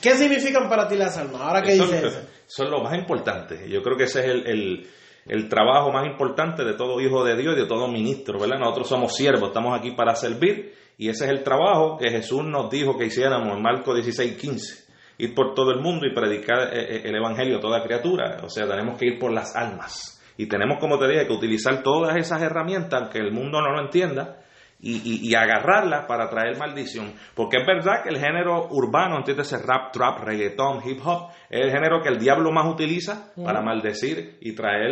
[0.00, 1.40] ¿Qué significan para ti las almas?
[1.40, 2.20] Ahora que dices eso.
[2.46, 3.68] Son lo más importante.
[3.68, 4.88] Yo creo que ese es el
[5.26, 8.58] el trabajo más importante de todo hijo de Dios y de todo ministro, ¿verdad?
[8.58, 12.70] Nosotros somos siervos, estamos aquí para servir y ese es el trabajo que Jesús nos
[12.70, 14.83] dijo que hiciéramos en Marcos 16, 15.
[15.18, 18.38] Ir por todo el mundo y predicar eh, eh, el Evangelio a toda criatura.
[18.42, 20.22] O sea, tenemos que ir por las almas.
[20.36, 23.80] Y tenemos, como te dije, que utilizar todas esas herramientas, aunque el mundo no lo
[23.80, 24.43] entienda,
[24.84, 27.14] y, y, agarrarla para traer maldición.
[27.34, 31.70] Porque es verdad que el género urbano, ese rap, trap, reggaeton, hip hop, es el
[31.70, 34.90] género que el diablo más utiliza para maldecir y traer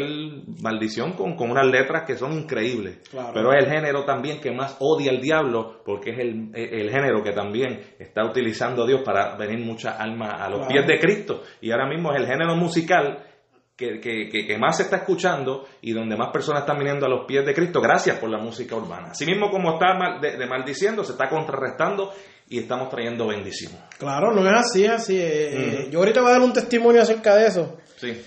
[0.62, 3.00] maldición con, con unas letras que son increíbles.
[3.35, 7.22] Pero es el género también que más odia el diablo porque es el, el género
[7.22, 11.42] que también está utilizando Dios para venir muchas almas a los pies de Cristo.
[11.61, 13.31] Y ahora mismo es el género musical
[14.00, 17.44] que, que, más se está escuchando y donde más personas están viniendo a los pies
[17.44, 19.08] de Cristo gracias por la música urbana.
[19.10, 22.12] Así mismo como está de, maldiciendo, se está contrarrestando
[22.48, 23.72] y estamos trayendo bendición.
[23.98, 25.18] Claro, no es así, así.
[25.18, 27.78] Eh, yo ahorita voy a dar un testimonio acerca de eso.
[27.96, 28.22] Sí.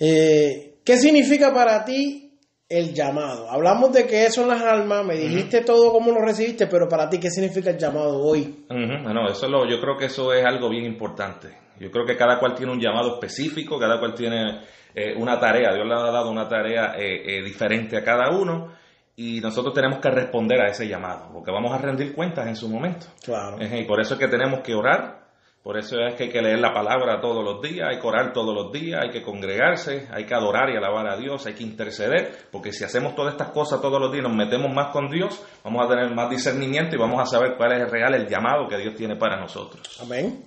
[0.00, 2.27] Eh, ¿Qué significa para ti
[2.68, 3.50] el llamado?
[3.50, 7.18] Hablamos de que son las almas, me dijiste todo cómo lo recibiste, pero para ti,
[7.18, 8.64] ¿qué significa el llamado hoy?
[8.68, 11.48] Bueno, eso lo, yo creo que eso es algo bien importante.
[11.80, 14.60] Yo creo que cada cual tiene un llamado específico, cada cual tiene
[14.94, 18.72] eh, una tarea, Dios le ha dado una tarea eh, eh, diferente a cada uno
[19.16, 22.68] y nosotros tenemos que responder a ese llamado, porque vamos a rendir cuentas en su
[22.68, 23.06] momento.
[23.24, 23.58] Claro.
[23.60, 25.27] Y por eso es que tenemos que orar,
[25.68, 28.32] por eso es que hay que leer la palabra todos los días, hay que orar
[28.32, 31.62] todos los días, hay que congregarse, hay que adorar y alabar a Dios, hay que
[31.62, 35.44] interceder, porque si hacemos todas estas cosas todos los días, nos metemos más con Dios,
[35.62, 38.66] vamos a tener más discernimiento y vamos a saber cuál es el real el llamado
[38.66, 40.00] que Dios tiene para nosotros.
[40.00, 40.42] Amén.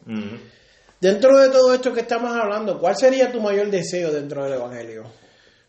[1.00, 5.04] Dentro de todo esto que estamos hablando, ¿cuál sería tu mayor deseo dentro del Evangelio?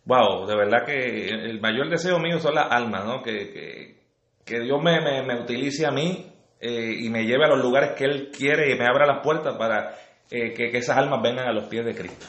[0.06, 3.22] Wow, de verdad que el mayor deseo mío son las almas, ¿no?
[3.22, 3.98] Que,
[4.46, 6.31] que, Dios me, me, utilice a mí
[6.62, 9.56] eh, y me lleve a los lugares que Él quiere y me abra las puertas
[9.56, 9.94] para
[10.30, 12.24] eh, que, que esas almas vengan a los pies de Cristo.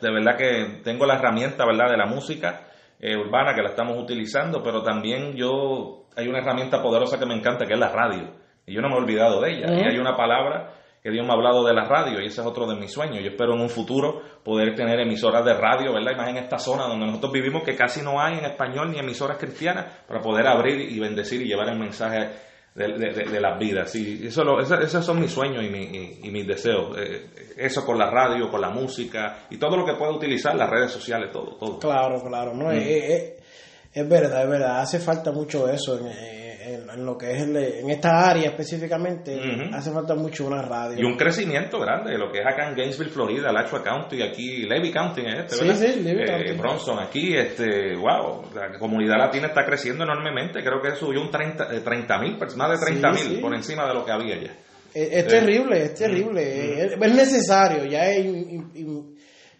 [0.00, 2.66] De verdad que tengo la herramienta, ¿verdad?, de la música
[2.98, 7.34] eh, urbana que la estamos utilizando, pero también yo, hay una herramienta poderosa que me
[7.34, 8.32] encanta que es la radio.
[8.66, 9.66] Y yo no me he olvidado de ella.
[9.72, 12.46] Y hay una palabra que Dios me ha hablado de la radio y ese es
[12.48, 13.20] otro de mis sueños.
[13.22, 16.10] Yo espero en un futuro poder tener emisoras de radio, ¿verdad?
[16.12, 18.98] Y más en esta zona donde nosotros vivimos que casi no hay en español ni
[18.98, 22.30] emisoras cristianas para poder abrir y bendecir y llevar el mensaje
[22.76, 23.94] de, las vidas.
[23.96, 26.96] Y eso esos son mis sueños y, mis deseos.
[26.98, 30.68] Eh, eso con la radio, con la música y todo lo que pueda utilizar, las
[30.68, 31.56] redes sociales, todo.
[31.56, 31.78] todo.
[31.78, 32.54] Claro, claro.
[32.54, 32.78] No, mm.
[32.78, 34.80] es, verdad, es verdad.
[34.80, 35.98] Hace falta mucho eso.
[35.98, 39.38] En, en, lo que es en esta área específicamente,
[39.72, 40.98] hace falta mucho una radio.
[40.98, 44.90] Y un crecimiento grande, lo que es acá en Gainesville, Florida, Alachua County, aquí Levy
[44.90, 45.76] County este, ¿verdad?
[45.76, 50.80] Sí, sí, Levy eh, Bronson, aquí, este, wow, la comunidad latina está creciendo enormemente, creo
[50.82, 54.12] que subió un 30 eh, mil, más de 30 mil por encima de lo que
[54.12, 54.52] había ya.
[54.92, 58.24] Es, terrible, es terrible, es, necesario, ya es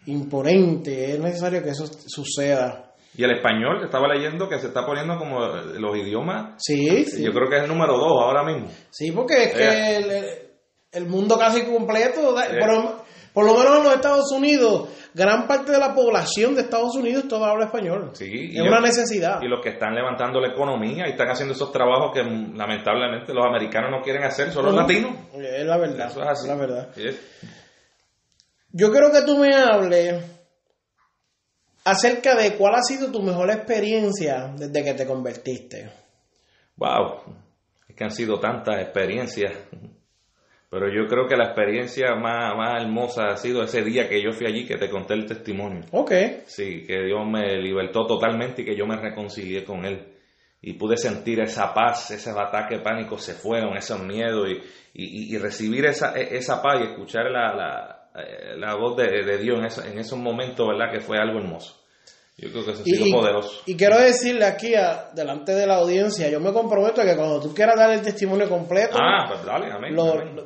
[0.07, 2.86] imponente, es necesario que eso suceda.
[3.16, 6.55] Y el español, estaba leyendo que se está poniendo como los idiomas.
[6.59, 8.68] Sí, Yo creo que es el número dos ahora mismo.
[8.90, 10.50] Sí, porque es que eh.
[10.92, 12.59] el, mundo casi completo, eh.
[13.33, 17.26] por, lo menos en los Estados Unidos, gran parte de la población de Estados Unidos
[17.26, 18.11] todo habla español.
[18.12, 19.40] Sí, es una necesidad.
[19.40, 23.46] Y los que están levantando la economía y están haciendo esos trabajos que lamentablemente los
[23.46, 25.12] americanos no quieren hacer, son los latinos.
[25.35, 26.09] Es la verdad.
[26.09, 26.48] Eso es así.
[26.48, 26.88] la verdad.
[28.72, 30.36] Yo quiero que tú me hables
[31.87, 35.88] acerca de cuál ha sido tu mejor experiencia desde que te convertiste.
[36.77, 37.22] Wow,
[37.88, 39.53] es que han sido tantas experiencias,
[40.68, 44.33] pero yo creo que la experiencia más, más hermosa ha sido ese día que yo
[44.33, 45.83] fui allí que te conté el testimonio.
[45.92, 46.11] Ok.
[46.46, 50.12] Sí, que Dios me libertó totalmente y que yo me reconcilié con Él.
[50.61, 54.49] Y pude sentir esa paz, ese ataque de pánico se fueron, esos miedos
[54.92, 57.95] y, y, recibir esa, e, esa paz y escuchar la, la
[58.57, 60.92] la voz de, Dios en, en, esos momentos, ¿verdad?
[60.92, 61.87] Que fue algo hermoso.
[62.38, 63.62] Yo creo que eso ha sido poderoso.
[63.64, 64.74] Y quiero decirle aquí,
[65.14, 68.46] delante de la audiencia, yo me comprometo a que cuando tú quieras dar el testimonio
[68.46, 69.96] completo, ah, pues dale, amén,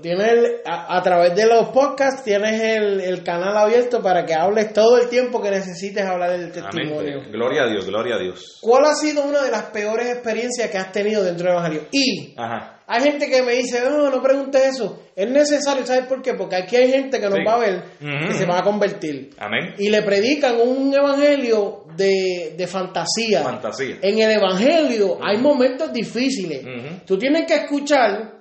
[0.00, 5.08] tienes a, través de los podcasts, tienes el, canal abierto para que hables todo el
[5.08, 7.22] tiempo que necesites hablar del testimonio.
[7.28, 8.58] Gloria a Dios, gloria a Dios.
[8.60, 11.88] ¿Cuál ha sido una de las peores experiencias que has tenido dentro del Evangelio?
[11.90, 12.79] Y Ajá.
[12.92, 15.04] Hay gente que me dice, no, no preguntes eso.
[15.14, 16.34] Es necesario, ¿sabes por qué?
[16.34, 19.30] Porque aquí hay gente que nos va a ver y se va a convertir.
[19.38, 19.74] Amén.
[19.78, 23.42] Y le predican un evangelio de, fantasía.
[23.44, 23.98] Fantasía.
[24.02, 26.66] En el evangelio hay momentos difíciles.
[27.06, 28.40] Tú tienes que escuchar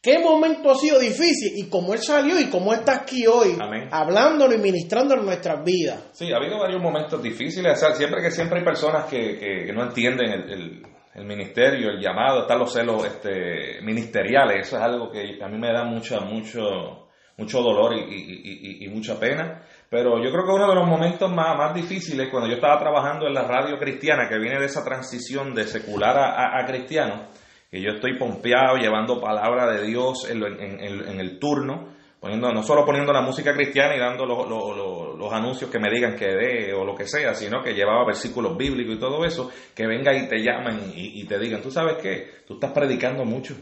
[0.00, 3.58] qué momento ha sido difícil y cómo él salió y cómo está aquí hoy,
[3.90, 6.04] hablándolo y ministrándolo en nuestras vidas.
[6.12, 7.84] Sí, ha habido varios momentos difíciles.
[7.96, 10.82] siempre que siempre hay personas que, no entienden el el
[11.20, 15.72] ministerio, el llamado, están los celos este, ministeriales, eso es algo que a mí me
[15.72, 20.86] da mucho, mucho, mucho dolor y, mucha pena, pero yo creo que uno de los
[20.86, 24.66] momentos más, más difíciles cuando yo estaba trabajando en la radio cristiana, que viene de
[24.66, 27.26] esa transición de secular a, cristiano,
[27.70, 31.91] que yo estoy pompeado llevando palabra de Dios en, en el turno,
[32.22, 36.26] poniendo, no solo poniendo la música cristiana y dando los, anuncios que me digan que
[36.26, 40.14] dé o lo que sea, sino que llevaba versículos bíblicos y todo eso, que venga
[40.14, 43.56] y te llamen y, te digan, tú sabes qué, tú estás predicando mucho.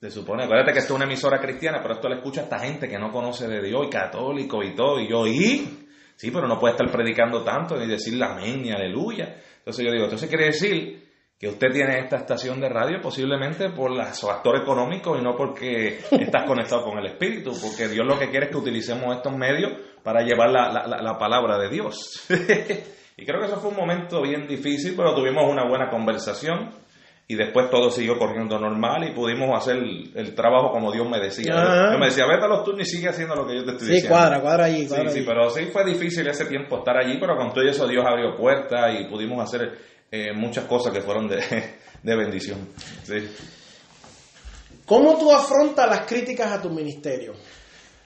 [0.00, 2.58] Se supone, acuérdate que esto es una emisora cristiana, pero esto le escucha a esta
[2.58, 5.86] gente que no conoce de Dios y católico y todo, y yo, ¿y?
[6.16, 9.36] Sí, pero no puede estar predicando tanto ni decir amén ni aleluya.
[9.58, 11.03] Entonces yo digo, entonces quiere decir
[11.38, 15.98] que usted tiene esta estación de radio posiblemente por los factor económico y no porque
[16.10, 19.72] estás conectado con el Espíritu, porque Dios lo que quiere es que utilicemos estos medios
[20.02, 22.26] para llevar la, la, palabra de Dios.
[23.16, 26.70] y creo que eso fue un momento bien difícil, pero tuvimos una buena conversación
[27.26, 31.54] y después todo siguió corriendo normal y pudimos hacer el, trabajo como Dios me decía.
[31.90, 33.88] Yo me decía, vete a los turnos y sigue haciendo lo que yo te estoy
[33.88, 34.08] diciendo.
[34.08, 34.86] Sí, cuadra, cuadra allí.
[34.86, 38.04] sí, sí, pero sí fue difícil ese tiempo estar allí, pero con todo eso Dios
[38.06, 41.42] abrió puertas y pudimos hacer eh, muchas cosas que fueron de,
[42.02, 42.68] bendición.
[44.86, 47.32] ¿Cómo tú afrontas las críticas a tu ministerio?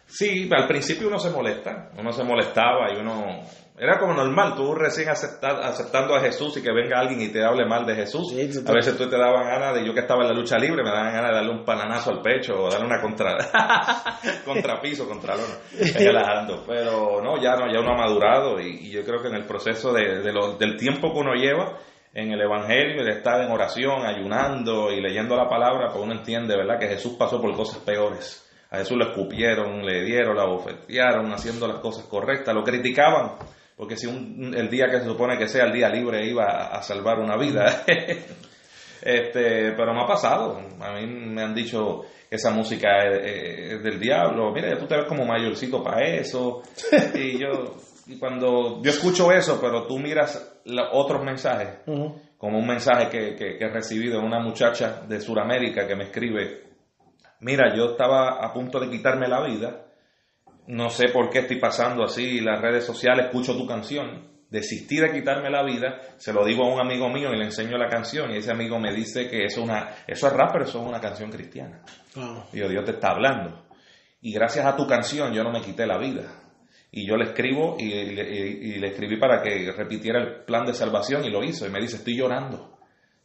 [0.06, 3.42] Sí, al principio uno se molesta, uno se molestaba y uno
[3.80, 7.64] era como normal, tú recién aceptando a Jesús y que venga alguien y te hable
[7.66, 8.32] mal de Jesús.
[8.32, 10.90] a veces tú te daban ganas de, yo que estaba en la lucha libre, me
[10.90, 13.36] daban ganas de darle un pananazo al pecho o darle una contra,
[14.44, 15.36] contrapiso, contra
[15.94, 16.64] relajando.
[16.66, 19.92] Pero no, ya no, ya uno ha madurado y, yo creo que en el proceso
[19.92, 21.78] de, del tiempo que uno lleva,
[22.18, 26.56] en el Evangelio, de estar en oración, ayunando y leyendo la palabra, pues uno entiende,
[26.56, 28.44] ¿verdad?, que Jesús pasó por cosas peores.
[28.70, 33.36] A Jesús le escupieron, le dieron, la bofetearon, haciendo las cosas correctas, lo criticaban,
[33.76, 36.82] porque si un, el día que se supone que sea el día libre iba a,
[36.82, 37.84] salvar una vida.
[39.00, 40.58] Este, pero me ha pasado.
[40.80, 44.50] A mí me han dicho esa música es, es del diablo.
[44.52, 46.62] Mira, tú te ves como mayorcito para eso.
[47.14, 47.76] Y yo,
[48.08, 51.78] y cuando yo escucho eso, pero tú miras la- otros mensajes,
[52.36, 56.04] como un mensaje que, que- que he recibido de una muchacha de Sudamérica que me
[56.04, 56.64] escribe,
[57.40, 59.84] mira, yo estaba a punto de quitarme la vida,
[60.66, 65.12] no sé por qué estoy pasando así, las redes sociales, escucho tu canción, desistí de
[65.12, 68.30] quitarme la vida, se lo digo a un amigo mío y le enseño la canción
[68.30, 70.86] y ese amigo me dice que eso es, una, eso es rap, pero eso es
[70.86, 71.80] una canción cristiana.
[72.12, 72.44] Claro.
[72.52, 73.64] Digo, Dios te está hablando.
[74.20, 76.24] Y gracias a tu canción yo no me quité la vida.
[76.90, 80.64] Y yo le escribo y, le- y- y le escribí para que repitiera el plan
[80.64, 81.66] de salvación y lo hizo.
[81.66, 82.76] Y me dice, estoy llorando.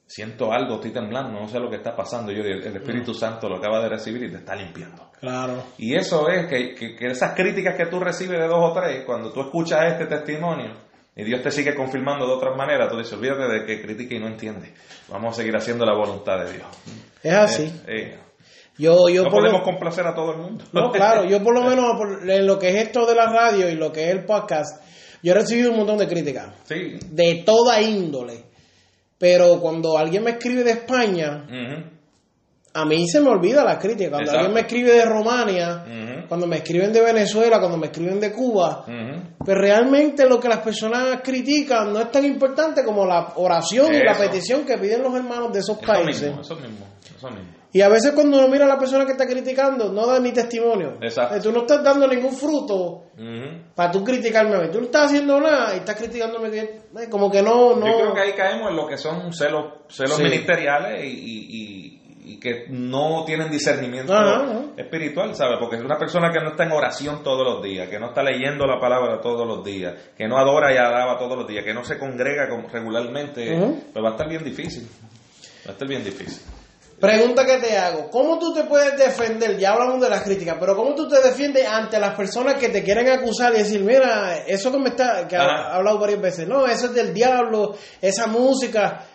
[0.06, 2.32] Siento algo, estoy temblando, no sé lo que está pasando.
[2.32, 5.10] Yo, el Espíritu Santo lo acaba de recibir y te está limpiando.
[5.20, 5.64] Claro.
[5.78, 9.04] Y eso es que, que- que esas críticas que tú recibes de dos o tres,
[9.06, 10.74] cuando tú escuchas este testimonio
[11.16, 14.20] y Dios te sigue confirmando de otras maneras, tú dices, olvídate de que critique y
[14.20, 14.74] no entiende.
[15.08, 16.68] Vamos a seguir haciendo la voluntad de Dios.
[17.24, 17.64] Es así.
[17.88, 18.18] Eh, eh,
[18.78, 20.66] Yo, yo no por lo- podemos complacer a todo el mundo.
[20.72, 23.70] No, claro, yo por lo menos por- en lo que es esto de la radio
[23.70, 24.82] y lo que es el podcast,
[25.22, 26.98] yo he recibido un montón de críticas, Sí.
[27.10, 28.44] de toda índole.
[29.18, 31.46] Pero cuando alguien me escribe de España,
[32.74, 34.10] a mí se me olvida la crítica.
[34.10, 34.40] Cuando Exacto.
[34.40, 38.32] alguien me escribe de Romania, ujú, cuando me escriben de Venezuela, cuando me escriben de
[38.34, 39.22] Cuba, ujú.
[39.46, 44.00] pues realmente lo que las personas critican no es tan importante como la oración y
[44.04, 46.24] la petición que piden los hermanos de esos Eso países.
[46.24, 47.63] mismo, eso mismo, eso mismo.
[47.76, 50.32] Y a veces cuando uno mira a la persona que está criticando, no da ni
[50.32, 50.94] testimonio.
[51.02, 51.36] Exacto.
[51.36, 53.06] Eh, Tú no estás dando ningún fruto
[53.76, 54.68] para tú criticarme a mí.
[54.72, 57.88] Tú no estás haciendo nada y estás criticándome que eh, como que no, no.
[57.88, 60.24] Yo creo que ahí caemos en lo que son celos, celos Sí.
[60.24, 64.62] ministeriales y, y- y- y que no tienen discernimiento Ajá, ajá.
[64.78, 65.58] espiritual, ¿sabes?
[65.60, 68.24] Porque es una persona que no está en oración todos los días, que no está
[68.24, 71.74] leyendo la palabra todos los días, que no adora y alaba todos los días, que
[71.74, 73.58] no se congrega regularmente,
[73.92, 74.88] pues va a estar bien difícil.
[75.66, 76.42] Va a estar bien difícil.
[77.04, 79.58] Pregunta que te hago, ¿cómo tú te puedes defender?
[79.58, 82.82] Ya hablamos de las críticas, pero ¿cómo tú te defiendes ante las personas que te
[82.82, 86.66] quieren acusar y decir, mira, eso que me está, que ha hablado varias veces, no,
[86.66, 89.06] eso es del diablo, esa música,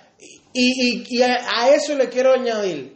[0.52, 2.94] y, y, y a, a eso le quiero añadir,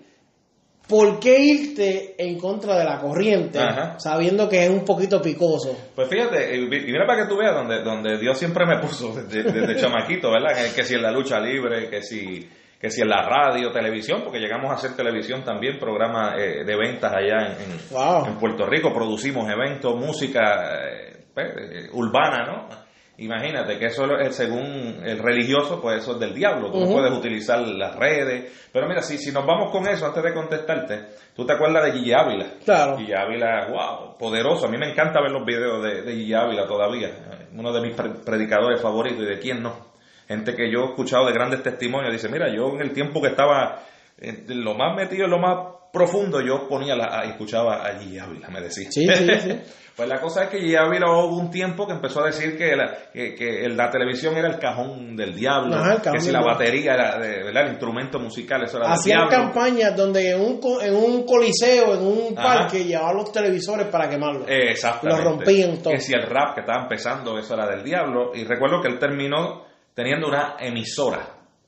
[0.87, 3.99] ¿por qué irte en contra de la corriente, Ajá.
[3.99, 5.75] sabiendo que es un poquito picoso?
[5.95, 9.15] Pues fíjate, y y mira para que tú veas donde, donde Dios siempre me puso
[9.15, 10.55] desde, desde chamaquito, ¿verdad?
[10.55, 12.47] Que, que si en la lucha libre, que si,
[12.83, 16.77] que si en la radio, televisión, porque llegamos a hacer televisión también, programa eh, de
[16.77, 18.27] ventas allá en, en- Wow.
[18.27, 22.83] en Puerto Rico, producimos eventos, música eh, pues, eh, urbana, ¿no?
[23.19, 26.73] Imagínate que eso es según el religioso, pues eso es del diablo.
[26.73, 28.69] Tú no puedes utilizar las redes.
[28.73, 31.01] Pero mira, si, si nos vamos con eso, antes de contestarte,
[31.37, 32.47] tú te acuerdas de Gigi Ávila.
[32.65, 32.97] Claro.
[32.97, 34.67] Gigi Ávila, wow, poderoso.
[34.67, 37.09] A mí me encanta ver los videos de, de Gigi Ávila todavía.
[37.09, 39.92] Eh, Uno de mis pre- predicadores favoritos y de quién no.
[40.33, 42.13] Gente que yo he escuchado de grandes testimonios.
[42.13, 43.83] Dice, mira, yo en el tiempo que estaba
[44.19, 45.59] en lo más metido, en lo más
[45.93, 48.89] profundo, yo ponía la, escuchaba a Gigi Ávila, me decía.
[48.91, 49.61] Sí, sí, sí.
[49.95, 52.75] Pues la cosa es que Gigi Ávila hubo un tiempo que empezó a decir que
[52.75, 56.41] la, que, que la televisión era el cajón del diablo, Ajá, cajón que si la
[56.41, 57.65] batería era de, ¿verdad?
[57.67, 62.07] el instrumento musical, eso era del Hacían campañas donde en un, en un coliseo, en
[62.07, 62.61] un Ajá.
[62.61, 64.49] parque, llevaban los televisores para quemarlos.
[64.49, 65.23] Eh, Exactamente.
[65.23, 65.93] Lo rompían todo.
[65.93, 68.33] Que si el rap que estaba empezando, eso era del diablo.
[68.35, 71.21] Y recuerdo que él terminó teniendo una emisora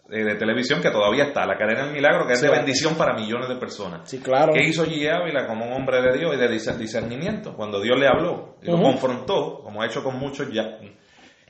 [0.09, 3.15] de, de televisión que todavía está, la cadena del milagro, que es de bendición para
[3.15, 4.09] millones de personas.
[4.09, 4.53] Sí, claro.
[4.53, 7.55] ¿Qué hizo Gigi Ávila como un hombre de Dios y de dis- discernimiento?
[7.57, 10.79] Cuando Dios le habló y lo confrontó, como ha hecho con muchos ya,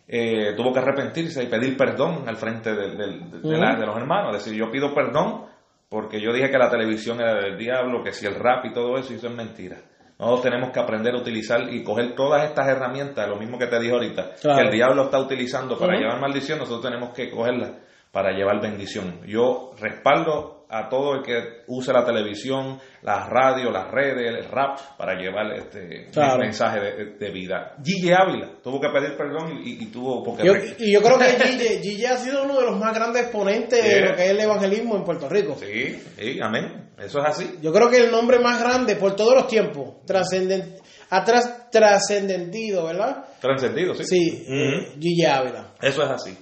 [0.06, 3.86] eh, tuvo que arrepentirse y pedir perdón al frente de, de- de- de la- de
[3.86, 4.36] los hermanos.
[4.36, 5.46] Es decir, yo pido perdón
[5.88, 8.98] porque yo dije que la televisión era del diablo, que si el rap y todo
[8.98, 9.76] eso, y eso es mentira.
[10.18, 13.80] Nosotros tenemos que aprender a utilizar y coger todas estas herramientas, lo mismo que te
[13.80, 14.58] dije ahorita, Claro.
[14.58, 17.72] que el diablo está utilizando para llevar maldición, nosotros tenemos que cogerlas
[18.12, 19.20] para llevar bendición.
[19.26, 24.78] Yo respaldo a todo el que use la televisión, la radio, las redes, el rap,
[24.98, 26.38] para llevar este Claro.
[26.38, 27.76] mensaje de, de vida.
[27.84, 30.22] Gigi Ávila tuvo que pedir perdón y, y tuvo...
[30.22, 33.22] Porque Yo- y yo creo que Gigi, Gigi ha sido uno de los más grandes
[33.22, 35.56] exponentes de lo que es el evangelismo en Puerto Rico.
[35.60, 36.90] Sí, sí, amén.
[36.98, 37.58] Eso es así.
[37.60, 40.76] Yo creo que el nombre más grande por todos los tiempos, trascenden-
[41.10, 43.24] ha tras- trascendendido, ¿verdad?
[43.40, 44.04] Trascendido, sí.
[44.04, 44.44] Sí,
[45.00, 45.74] Gigi Ávila.
[45.80, 46.36] Eso es así.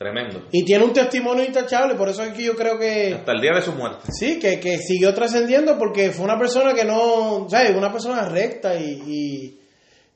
[0.00, 0.46] Tremendo.
[0.50, 3.52] Y tiene un testimonio intachable, por eso es que yo creo que Hasta el día
[3.54, 4.10] de su muerte.
[4.10, 7.76] sí, que, que siguió trascendiendo porque fue una persona que no, ¿sabes?
[7.76, 9.60] Una persona recta y, y,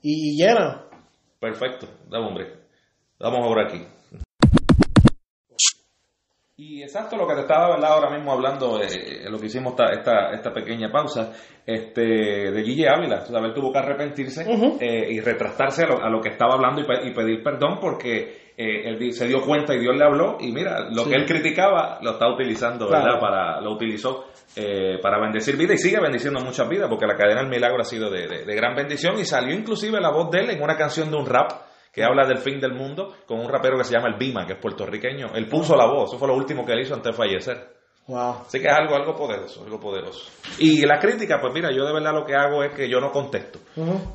[0.00, 0.86] y llena.
[1.38, 1.86] Perfecto.
[2.08, 2.46] Dame, hombre.
[3.20, 3.82] Vamos ahora aquí.
[6.56, 7.90] Y exacto lo que te estaba ¿verdad?
[7.92, 11.32] ahora mismo hablando, eh, lo que hicimos esta, esta, esta pequeña pausa,
[11.66, 14.46] este, de Guille Ávila, tú sabes, él tuvo que arrepentirse
[14.80, 17.78] eh, y retractarse a lo, a lo que estaba hablando y, pe- y pedir perdón
[17.80, 21.26] porque eh, él se dio cuenta y Dios le habló y mira, lo que él
[21.26, 23.18] criticaba lo está utilizando, ¿verdad?
[23.18, 27.40] Para, lo utilizó eh, para bendecir vida y sigue bendiciendo muchas vidas porque la cadena
[27.40, 30.50] del milagro ha sido de, de, gran bendición y salió inclusive la voz de él
[30.50, 31.50] en una canción de un rap
[31.92, 34.52] que habla del fin del mundo con un rapero que se llama El Bima, que
[34.52, 35.34] es puertorriqueño.
[35.34, 37.73] Él puso la voz, eso fue lo último que él hizo antes de fallecer.
[38.06, 38.42] Wow.
[38.46, 40.30] Así que es algo, algo poderoso, algo poderoso.
[40.58, 43.10] Y la crítica, pues mira, yo de verdad lo que hago es que yo no
[43.10, 43.60] contesto.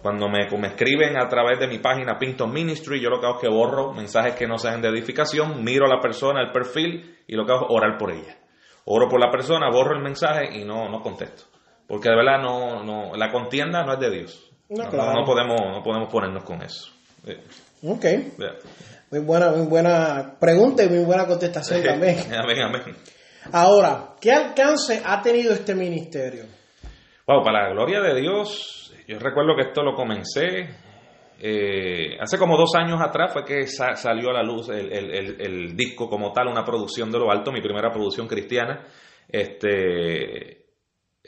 [0.01, 3.35] Cuando me, me, escriben a través de mi página Pinton Ministry, yo lo que hago
[3.37, 7.17] es que borro mensajes que no sean de edificación, miro a la persona, el perfil,
[7.25, 8.37] y lo que hago es orar por ella.
[8.85, 11.43] Oro por la persona, borro el mensaje y no, no contesto.
[11.87, 14.51] Porque de verdad no, no, la contienda no es de Dios.
[14.69, 16.91] No, no, podemos, no podemos ponernos con eso.
[17.83, 18.05] Ok.
[19.09, 22.17] Muy buena, muy buena pregunta y muy buena contestación también.
[22.33, 22.95] amén, amén.
[23.51, 26.43] Ahora, ¿qué alcance ha tenido este ministerio?
[27.27, 30.69] Wow, para la gloria de Dios, yo recuerdo que esto lo comencé
[31.41, 36.33] eh, hace como dos años atrás fue que salió a la luz el, disco como
[36.33, 38.85] tal, una producción de lo alto, mi primera producción cristiana.
[39.27, 40.58] Este,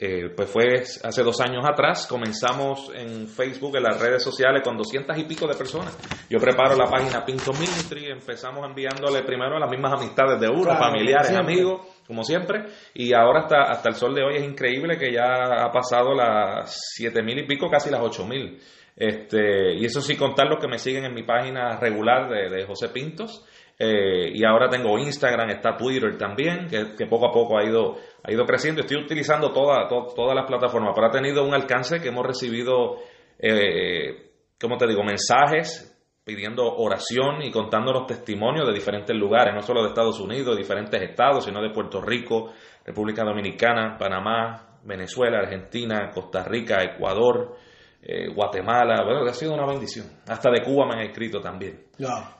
[0.04, 4.76] eh, pues fue hace dos años atrás, comenzamos en Facebook, en las redes sociales, con
[4.76, 5.96] doscientas y pico de personas.
[6.28, 10.76] Yo preparo la página Pinto Ministry, empezamos enviándole primero a las mismas amistades de uno,
[10.76, 15.12] familiares, amigos, como siempre, y ahora hasta, hasta el sol de hoy es increíble que
[15.12, 18.60] ya ha pasado las siete mil y pico, casi las ocho mil.
[18.96, 22.88] Este, y eso sin contar los que me siguen en mi página regular de, José
[22.88, 23.44] Pintos.
[23.84, 28.30] Eh, y ahora tengo Instagram, está Twitter también, que, poco a poco ha ido, ha
[28.30, 28.82] ido creciendo.
[28.82, 32.98] Estoy utilizando toda, todas las plataformas, pero ha tenido un alcance que hemos recibido,
[33.40, 34.30] eh,
[34.60, 35.88] como te digo, mensajes
[36.24, 40.62] pidiendo oración y contando los testimonios de diferentes lugares, no solo de Estados Unidos, de
[40.62, 42.52] diferentes estados, sino de Puerto Rico,
[42.84, 47.56] República Dominicana, Panamá, Venezuela, Argentina, Costa Rica, Ecuador,
[48.04, 50.06] eh, Guatemala, bueno, ha sido una bendición.
[50.26, 51.84] Hasta de Cuba me han escrito también.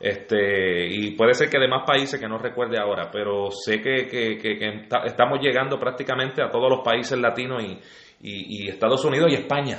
[0.01, 4.41] Este, y puede ser que de más países que no recuerde ahora, pero sé que,
[5.05, 7.63] estamos llegando prácticamente a todos los países latinos
[8.21, 9.79] y, Estados Unidos y España.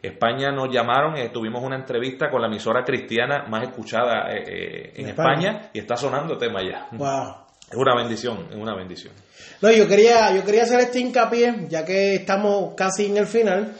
[0.00, 4.92] España nos llamaron, y tuvimos una entrevista con la emisora cristiana más escuchada eh, eh,
[4.96, 5.70] en, España?
[5.72, 6.88] y está sonando el tema ya.
[7.68, 9.14] Es una bendición, es una bendición.
[9.62, 13.74] No, yo quería, yo quería hacer este hincapié, ya que estamos casi en el final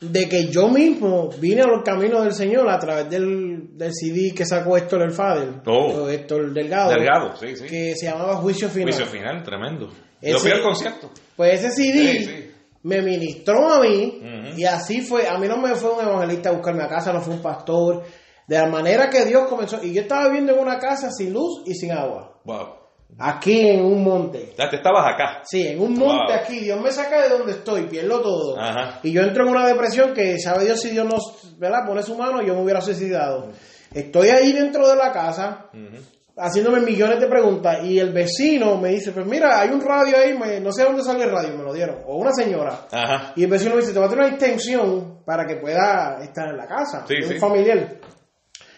[0.00, 4.32] de que yo mismo vine a los caminos del Señor a través del, del CD
[4.34, 6.08] que sacó Héctor el Fader, oh.
[6.08, 7.66] Héctor Delgado, Delgado sí, sí.
[7.66, 8.94] que se llamaba Juicio Final.
[8.94, 9.90] Juicio Final, tremendo.
[10.22, 11.10] yo fui al concierto.
[11.36, 12.50] Pues ese CD
[12.82, 14.20] me ministró a mí
[14.56, 15.28] y así fue.
[15.28, 18.02] A mí no me fue un evangelista a buscarme a casa, no fue un pastor.
[18.46, 19.80] De la manera que Dios comenzó.
[19.82, 22.40] Y yo estaba viviendo en una casa sin luz y sin agua.
[22.44, 22.79] Wow.
[23.18, 24.54] Aquí en un monte.
[24.56, 25.42] Ya te estabas acá.
[25.44, 26.60] Sí, en un monte aquí.
[26.60, 28.56] Dios me saca de donde estoy, pierdo todo.
[29.02, 31.86] Y yo entro en una depresión que sabe Dios si Dios nos ¿verdad?
[31.86, 33.48] pone su mano, yo me hubiera suicidado.
[33.92, 35.66] Estoy ahí dentro de la casa,
[36.36, 37.84] haciéndome millones de preguntas.
[37.84, 41.24] Y el vecino me dice: Pues mira, hay un radio ahí, no sé dónde sale
[41.24, 41.98] el radio, me lo dieron.
[42.06, 42.86] O una señora.
[43.36, 46.48] Y el vecino me dice: Te voy a tener una extensión para que pueda estar
[46.48, 47.04] en la casa.
[47.06, 47.96] Sí, un familiar.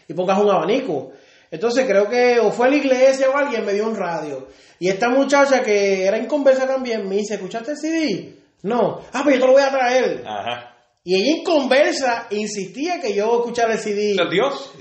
[0.08, 1.12] Y pongas un abanico.
[1.52, 4.48] Entonces creo que o fue la iglesia o alguien me dio un radio.
[4.80, 8.34] Y esta muchacha que era inconversa también me dice, ¿escuchaste el CD?
[8.62, 9.02] No.
[9.12, 10.24] Ah, pues yo te lo voy a traer.
[10.26, 10.70] Ajá.
[11.04, 14.16] Y ella inconversa insistía que yo escuchara el CD.
[14.30, 14.72] Dios.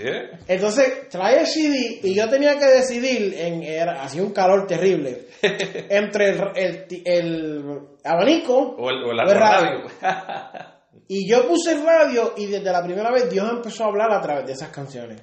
[0.48, 5.26] Entonces trae el CD y yo tenía que decidir, en, era, hacía un calor terrible,
[5.42, 9.88] entre el, el, abanico o el, radio.
[11.10, 14.22] y yo puse el radio y desde la primera vez Dios empezó a hablar a
[14.22, 15.22] través de esas canciones.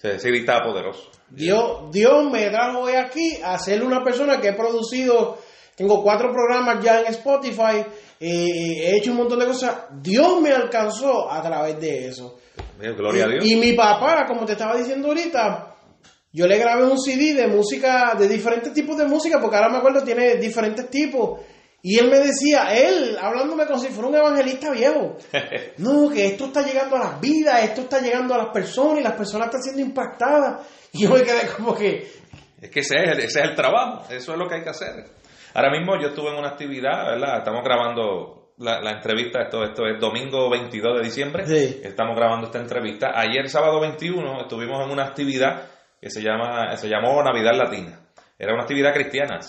[0.00, 1.10] Sí, estaba poderoso.
[1.28, 5.38] Dios, Dios me trajo hoy aquí a ser una persona que he producido,
[5.76, 7.84] tengo cuatro programas ya en Spotify,
[8.20, 9.76] y he hecho un montón de cosas.
[10.00, 12.38] Dios me alcanzó a través de eso.
[12.78, 13.44] Gloria y, a Dios.
[13.44, 15.74] Y mi papá, como te estaba diciendo ahorita,
[16.32, 19.78] yo le grabé un CD de música, de diferentes tipos de música, porque ahora me
[19.78, 21.40] acuerdo, tiene diferentes tipos.
[21.80, 25.16] Y él me decía, él, hablándome como si fuera un evangelista viejo,
[25.78, 29.02] no, que esto está llegando a las vidas, esto está llegando a las personas y
[29.04, 30.66] las personas están siendo impactadas.
[30.90, 32.10] Y yo me quedé como que...
[32.62, 34.70] Es que ese es, el, ese es el trabajo, eso es lo que hay que
[34.70, 35.04] hacer.
[35.52, 37.38] Ahora mismo yo estuve en una actividad, ¿verdad?
[37.38, 41.44] Estamos grabando la, entrevista, esto, esto es domingo 22 de diciembre,
[41.82, 43.12] estamos grabando esta entrevista.
[43.14, 45.68] Ayer, sábado 21, estuvimos en una actividad
[46.00, 48.00] que se, llama, se llamó Navidad Latina
[48.38, 49.40] era una actividad cristiana,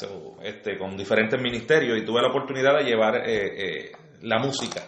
[0.42, 4.82] este, con diferentes ministerios, y tuve la oportunidad de llevar eh, eh, la música.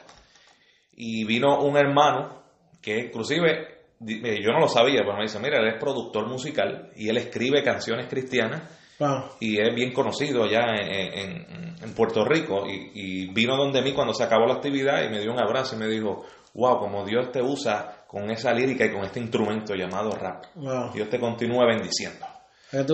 [0.94, 2.42] Y vino un hermano
[2.82, 7.10] que inclusive, yo no lo sabía, pero me dice, mira, él es productor musical y
[7.10, 8.80] él escribe canciones cristianas.
[9.40, 12.68] Y es bien conocido allá en, Puerto Rico.
[12.68, 15.76] Y, y, vino donde mí cuando se acabó la actividad y me dio un abrazo
[15.76, 16.24] y me dijo,
[16.54, 20.46] wow, como Dios te usa con esa lírica y con este instrumento llamado rap.
[20.56, 20.92] Wow.
[20.94, 22.31] Dios te continúa bendiciendo.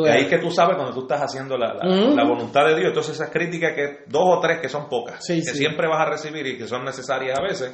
[0.04, 0.30] De ahí veas.
[0.30, 3.74] que tú sabes cuando tú estás haciendo la, la- voluntad de Dios, entonces esas críticas
[3.74, 5.58] que dos o tres que son pocas, Sí, que sí.
[5.58, 7.72] siempre vas a recibir y que son necesarias a veces,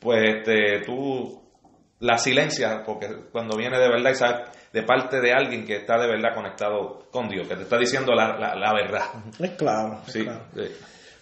[0.00, 1.40] pues este, tú
[2.00, 5.98] la silencias porque cuando viene de verdad y sabes de parte de alguien que está
[5.98, 9.04] de verdad conectado con Dios, que te está diciendo la, la- verdad.
[9.38, 10.00] Es claro.
[10.06, 10.46] es Sí, claro.
[10.54, 10.62] sí.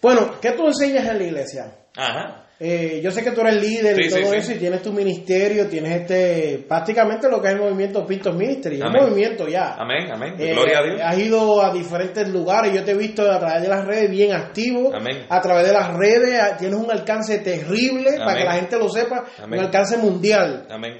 [0.00, 1.72] Bueno, ¿qué tú enseñas en la iglesia?
[1.96, 2.46] Ajá.
[2.62, 4.36] Eh, yo sé que tú eres líder y Sí, todo sí.
[4.36, 8.76] eso y tienes tu ministerio, tienes este prácticamente lo que es el movimiento Pintos Ministry,
[8.76, 9.76] es un movimiento ya.
[9.78, 10.34] Amén, amén.
[10.38, 11.00] Eh, Gloria a Dios.
[11.02, 14.32] Has ido a diferentes lugares, yo te he visto a través de las redes bien
[14.34, 15.24] activo, Amén.
[15.30, 19.24] a través de las redes tienes un alcance terrible para que la gente lo sepa,
[19.42, 20.66] un alcance mundial.
[20.68, 20.98] Amén.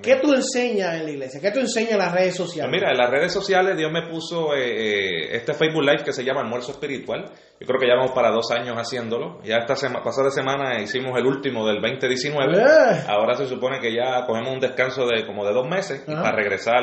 [0.00, 0.16] Amén.
[0.20, 1.40] ¿Qué tú enseñas en la iglesia?
[1.40, 2.70] ¿Qué tú enseñas en las redes Pues sociales?
[2.72, 6.24] mira, en las redes sociales Dios me puso eh, eh, este Facebook Live que se
[6.24, 7.24] llama Almuerzo Espiritual.
[7.60, 9.42] Yo creo que ya vamos para dos años haciéndolo.
[9.44, 12.56] Ya esta sema- pasada semana hicimos el último del 2019.
[12.56, 13.04] Eh.
[13.08, 16.32] Ahora se supone que ya cogemos un descanso de como de dos meses y para
[16.32, 16.82] regresar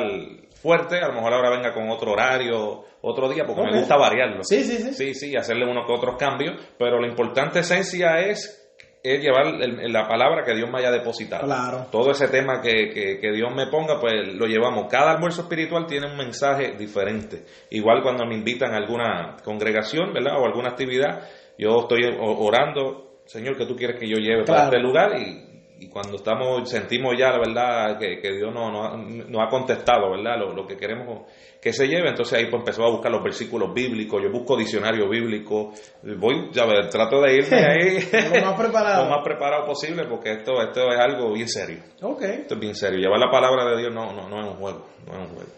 [0.62, 1.00] fuerte.
[1.00, 4.44] A lo mejor ahora venga con otro horario, otro día, porque me gusta variarlo.
[4.44, 4.94] Sí, sí, sí.
[4.94, 6.56] Sí, sí, hacerle unos que otros cambios.
[6.78, 8.67] Pero la importante esencia es,
[9.16, 11.88] es llevar el- la palabra que Dios me haya depositado Claro.
[11.92, 14.88] todo ese tema que, que- que Dios me ponga, pues lo llevamos.
[14.90, 17.44] Cada almuerzo espiritual tiene un mensaje diferente.
[17.72, 20.40] Igual cuando me invitan a alguna congregación, ¿verdad?
[20.40, 21.22] O alguna actividad,
[21.58, 25.12] yo estoy orando, Señor, que tú quieres que yo lleve para este lugar?
[25.20, 25.47] Y,
[25.80, 30.12] y cuando estamos, sentimos ya, la verdad, que, que Dios nos no, nos ha contestado,
[30.12, 30.40] ¿verdad?
[30.40, 31.24] Lo, lo que queremos
[31.62, 35.10] que se lleve, entonces ahí pues empezó a buscar los versículos bíblicos, yo busco diccionario
[35.10, 35.74] bíblico,
[36.18, 39.04] voy, ya ver, trato de irme ahí Lo más preparado.
[39.06, 41.80] lo más preparado posible porque esto, esto es algo bien serio.
[42.02, 42.22] Ok.
[42.22, 43.00] Esto es bien serio.
[43.00, 44.86] Llevar la palabra de Dios no, no, no es un juego.
[45.06, 45.52] No es un juego.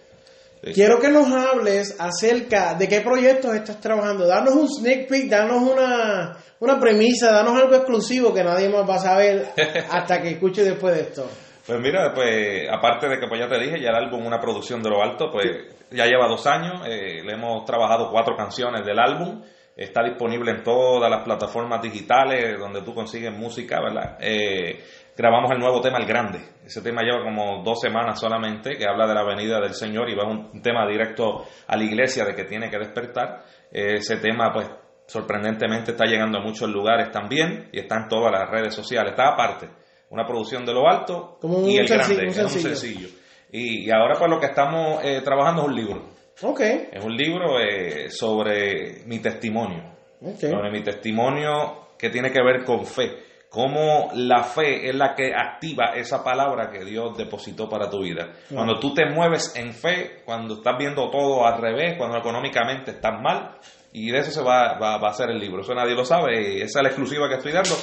[0.63, 0.73] Sí.
[0.73, 4.27] Quiero que nos hables acerca de qué proyectos estás trabajando.
[4.27, 8.95] Danos un sneak peek, danos una, una premisa, danos algo exclusivo que nadie más va
[8.95, 9.51] a saber
[9.89, 11.29] hasta que escuche después de esto.
[11.65, 14.81] Pues mira, pues aparte de que pues ya te dije, ya el álbum, una producción
[14.81, 15.45] de lo alto, pues
[15.91, 16.81] ya lleva dos años.
[16.87, 19.41] eh, le hemos trabajado cuatro canciones del álbum.
[19.77, 24.17] Está disponible en todas las plataformas digitales donde tú consigues música, ¿verdad?
[24.19, 24.83] Eh,
[25.19, 26.39] grabamos el nuevo tema El Grande.
[26.65, 30.15] Ese tema lleva como dos semanas solamente, que habla de la venida del Señor y
[30.15, 33.43] va un, un tema directo a la iglesia de que tiene que despertar.
[33.69, 34.69] Ese tema, pues,
[35.07, 39.11] sorprendentemente está llegando a muchos lugares también y está en todas las redes sociales.
[39.11, 39.67] Está aparte,
[40.09, 43.07] una producción de lo alto Como y el sencillo, grande, un es un sencillo.
[43.51, 46.09] Y, y ahora pues lo que estamos eh, trabajando es un libro.
[46.43, 46.61] Ok.
[46.93, 49.83] Es un libro eh, sobre mi testimonio
[50.21, 50.39] Ok.
[50.39, 53.27] sobre mi testimonio que tiene que ver con fe.
[53.49, 58.33] Cómo la fe es la que activa esa palabra que Dios depositó para tu vida.
[58.53, 63.19] Cuando tú te mueves en fe, cuando estás viendo todo al revés, cuando económicamente estás
[63.19, 63.57] mal,
[63.91, 65.63] y de eso se va, va, va a hacer el libro.
[65.63, 67.75] Eso nadie lo sabe, y esa es la exclusiva que estoy dando.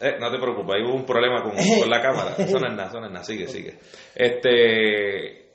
[0.00, 2.34] Eh, no te preocupes, hay un problema con, con la cámara.
[2.38, 3.24] Eso no es nada, eso no es nada.
[3.24, 3.78] Sigue, sigue.
[4.14, 5.50] Este,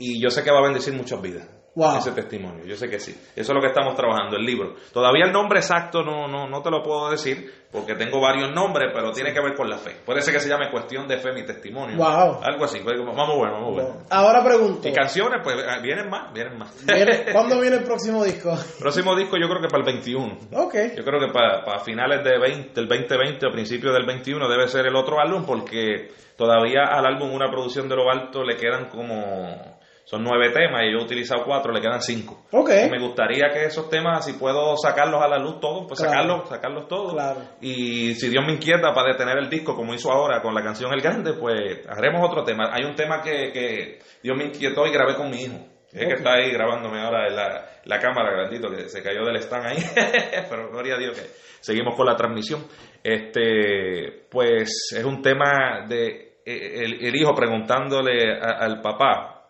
[0.00, 1.48] y yo sé que va a bendecir muchas vidas.
[1.74, 1.96] Wow.
[1.96, 3.12] Ese testimonio, yo sé que sí.
[3.12, 4.74] Eso es lo que estamos trabajando, el libro.
[4.92, 8.90] Todavía el nombre exacto no, no, no te lo puedo decir, porque tengo varios nombres,
[8.92, 9.96] pero tiene que ver con la fe.
[10.04, 11.96] Puede ser que se llame Cuestión de Fe, mi testimonio.
[11.96, 12.40] Wow.
[12.42, 13.96] Algo así, pues, vamos bueno, vamos bueno.
[14.10, 14.86] Ahora pregunto.
[14.86, 16.84] Y canciones, pues eh, vienen más, vienen más.
[16.84, 18.54] ¿viene- ¿Cuándo viene el próximo disco?
[18.78, 20.38] Próximo disco yo creo que para el 21.
[20.52, 20.74] Ok.
[20.94, 24.68] Yo creo que para, para finales de 20, del 2020 o principios del 21 debe
[24.68, 28.90] ser el otro álbum porque todavía al álbum una producción de lo alto le quedan
[28.90, 29.80] como...
[30.04, 32.44] Son nueve temas y yo he utilizado cuatro, le quedan cinco.
[32.50, 32.70] Ok.
[32.86, 36.12] Y me gustaría que esos temas, si puedo sacarlos a la luz todos, pues Claro.
[36.12, 37.12] sacarlos, sacarlos todos.
[37.14, 37.40] Claro.
[37.60, 40.92] Y si Dios me inquieta para detener el disco, como hizo ahora con la canción
[40.92, 42.70] El Grande, pues haremos otro tema.
[42.72, 45.56] Hay un tema que, que Dios me inquietó y grabé con mi hijo.
[45.92, 46.08] Es Ok.
[46.08, 49.66] que está ahí grabándome ahora en la, la cámara, grandito, que se cayó del stand
[49.66, 49.76] ahí.
[50.50, 51.26] Pero gloria a Dios que
[51.60, 52.64] seguimos con la transmisión.
[53.04, 59.41] Este, pues es un tema de eh, el, el hijo preguntándole a- al papá,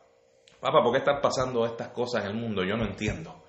[0.63, 2.65] papá, ¿por qué están pasando estas cosas en el mundo?
[2.65, 3.43] Yo no entiendo.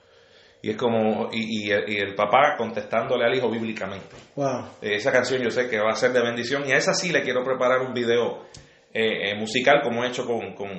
[0.62, 4.16] Y es como, y, y el- y el papá contestándole al hijo bíblicamente.
[4.36, 4.62] Wow.
[4.82, 7.12] Eh, Esa canción yo sé que va a ser de bendición y a esa sí
[7.12, 8.46] le quiero preparar un video
[8.94, 10.70] eh, eh, musical como he hecho con, con,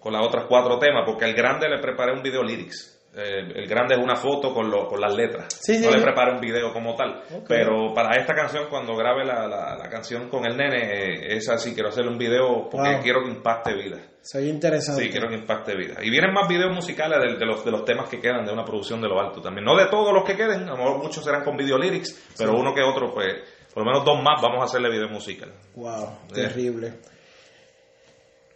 [0.00, 2.97] con las otras cuatro temas, porque al grande le preparé un video lyrics.
[3.14, 5.46] Eh, el grande es una foto con, lo- con las letras.
[5.60, 6.04] Sí, sí, no le sí.
[6.04, 7.22] preparé un video como tal.
[7.48, 11.56] Pero para esta canción, cuando grabe la, la, la canción con el nene, eh, esa
[11.58, 13.02] sí quiero hacerle un video porque Wow.
[13.02, 13.98] quiero que impacte vida.
[14.20, 15.02] Se oye interesante.
[15.02, 15.94] Sí, quiero que impacte vida.
[16.02, 18.64] Y vienen más videos musicales de, de los, de los temas que quedan de una
[18.64, 19.64] producción de lo alto también.
[19.64, 22.52] No de todos los que queden, a lo mejor muchos serán con video lyrics, pero
[22.52, 23.34] uno que otro, pues,
[23.72, 25.50] por lo menos dos más vamos a hacerle video musical.
[25.74, 26.34] Wow, Eh.
[26.34, 26.92] terrible.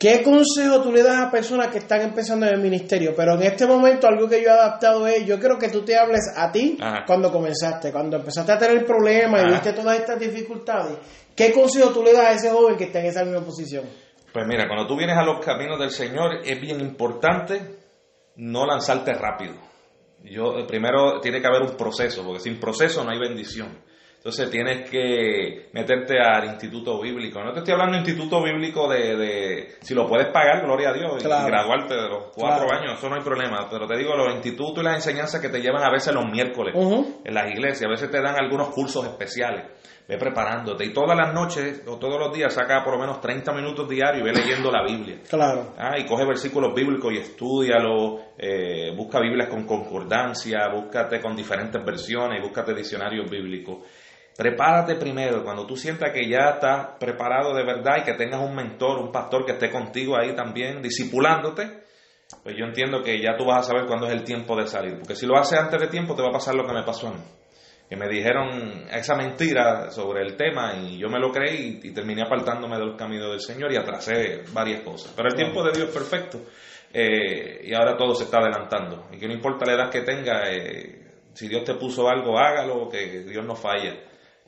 [0.02, 3.14] ¿Qué consejo tú le das a personas que están empezando en el ministerio?
[3.16, 5.96] Pero en este momento algo que yo he adaptado es, yo quiero que tú te
[5.96, 7.04] hables a ti Ajá.
[7.06, 10.98] cuando comenzaste, cuando empezaste a tener problemas y viste todas estas dificultades.
[11.36, 13.84] ¿Qué consejo tú le das a ese joven que está en esa misma posición?
[14.32, 17.60] Pues mira, cuando tú vienes a los caminos del Señor es bien importante
[18.34, 19.54] no lanzarte rápido.
[20.24, 23.68] Yo eh, primero tiene que haber un proceso, porque sin proceso no hay bendición.
[24.24, 27.42] Entonces tienes que meterte al instituto bíblico.
[27.42, 30.92] No te estoy hablando de instituto bíblico de, de- si lo puedes pagar, gloria a
[30.92, 31.48] Dios, y- Claro.
[31.48, 32.80] y graduarte de los cuatro Claro.
[32.84, 33.66] años, eso no hay problema.
[33.68, 36.72] Pero te digo, los institutos y las enseñanzas que te llevan a veces los miércoles
[37.24, 39.64] en las iglesias, a veces te dan algunos cursos especiales.
[40.06, 43.52] Ve preparándote y todas las noches o todos los días saca por lo menos 30
[43.52, 45.18] minutos diarios y ve leyendo la Biblia.
[45.28, 45.74] Claro.
[45.78, 51.84] Ah, y coge versículos bíblicos y estudialo, eh, busca Biblias con concordancia, búscate con diferentes
[51.84, 53.78] versiones, búscate diccionarios bíblicos.
[54.36, 58.54] Prepárate primero, cuando tú sientas que ya estás preparado de verdad y que tengas un
[58.54, 61.82] mentor, un pastor que esté contigo ahí también, discipulándote,
[62.42, 64.98] pues yo entiendo que ya tú vas a saber cuándo es el tiempo de salir.
[64.98, 67.08] Porque si lo haces antes de tiempo, te va a pasar lo que me pasó
[67.08, 67.20] a mí.
[67.88, 71.92] Que me dijeron esa mentira sobre el tema y yo me lo creí y, y
[71.92, 75.12] terminé apartándome de los caminos del Señor y atrasé varias cosas.
[75.14, 76.40] Pero el tiempo de Dios es perfecto
[76.94, 79.08] eh, y ahora todo se está adelantando.
[79.12, 81.02] Y que no importa la edad que tenga, eh,
[81.32, 83.94] si Dios te puso algo, hágalo, que Dios no falla.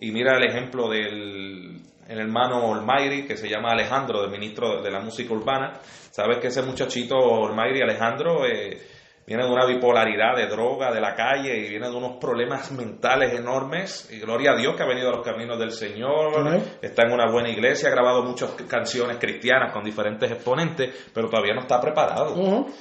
[0.00, 4.90] Y mira el ejemplo del el hermano Olmairi, que se llama Alejandro, del ministro de
[4.90, 5.72] la música urbana.
[6.10, 8.78] Sabes que ese muchachito Olmairi, Alejandro, eh,
[9.26, 13.32] viene de una bipolaridad de droga, de la calle, y viene de unos problemas mentales
[13.32, 14.08] enormes.
[14.12, 17.30] Y gloria a Dios que ha venido a los caminos del Señor, está en una
[17.30, 22.34] buena iglesia, ha grabado muchas canciones cristianas con diferentes exponentes, pero todavía no está preparado.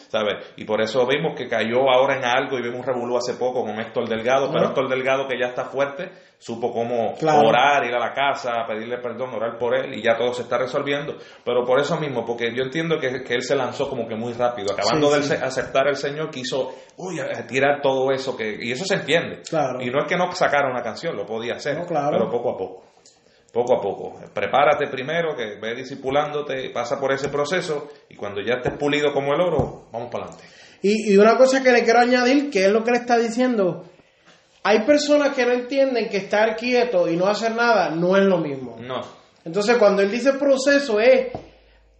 [0.10, 0.54] ¿sabes?
[0.58, 3.62] Y por eso vimos que cayó ahora en algo y vimos un revolú hace poco
[3.64, 4.66] con Héctor Delgado, pero.
[4.68, 7.48] Héctor Delgado que ya está fuerte, supo cómo Claro.
[7.48, 10.58] orar, ir a la casa, pedirle perdón, orar por él y ya todo se está
[10.58, 11.16] resolviendo.
[11.46, 14.34] Pero por eso mismo, porque yo entiendo que, que él se lanzó como que muy
[14.34, 15.34] rápido, acabando Sí, de sí.
[15.42, 19.42] aceptar el Señor, quiso uy, tirar todo eso, que y eso se entiende.
[19.48, 19.82] Claro.
[19.82, 22.18] Y no es que no sacara una canción, lo podía hacer, No, claro.
[22.18, 22.84] pero poco a poco.
[23.54, 24.20] Poco a poco.
[24.34, 29.34] Prepárate primero, que ve disipulándote, pasa por ese proceso y cuando ya estés pulido como
[29.34, 30.44] el oro, vamos para adelante.
[30.82, 33.86] Y, y una cosa que le quiero añadir, que es lo que le está diciendo,
[34.64, 38.40] hay personas que no entienden que estar quieto y no hacer nada no es lo
[38.40, 38.76] mismo.
[38.80, 39.02] No,
[39.46, 41.32] Entonces, cuando él dice proceso, es.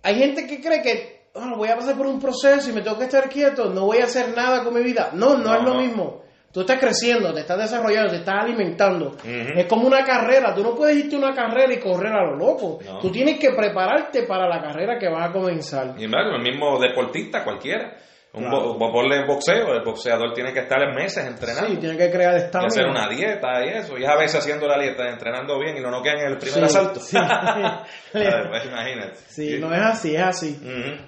[0.02, 2.98] Hay gente que cree que "Ah, voy a pasar por un proceso y me tengo
[2.98, 5.10] que estar quieto, no voy a hacer nada con mi vida.
[5.14, 5.80] No, no, No, es lo no.
[5.82, 6.24] mismo.
[6.52, 9.16] Tú estás creciendo, te estás desarrollando, te estás alimentando.
[9.24, 10.54] Es como una carrera.
[10.54, 12.78] Tú no puedes irte a una carrera y correr a lo loco.
[12.86, 13.00] No.
[13.00, 15.96] Tú tienes que prepararte para la carrera que vas a comenzar.
[15.98, 17.96] Y embargo, el mismo deportista cualquiera.
[18.36, 18.74] Un Claro.
[18.80, 18.92] bo-
[19.28, 21.70] boxeo, el boxeador tiene que estar en meses entrenando.
[21.70, 22.66] Sí, tienes que crear y estamina.
[22.68, 23.96] hacer una dieta y eso.
[23.98, 26.78] Y a veces haciendo la dieta, entrenando bien y no noquean en el primer Sí,
[26.78, 27.00] asalto.
[27.00, 27.16] sí.
[27.18, 29.16] A ver, pues, imagínate.
[29.28, 30.60] Sí, no es así, es así.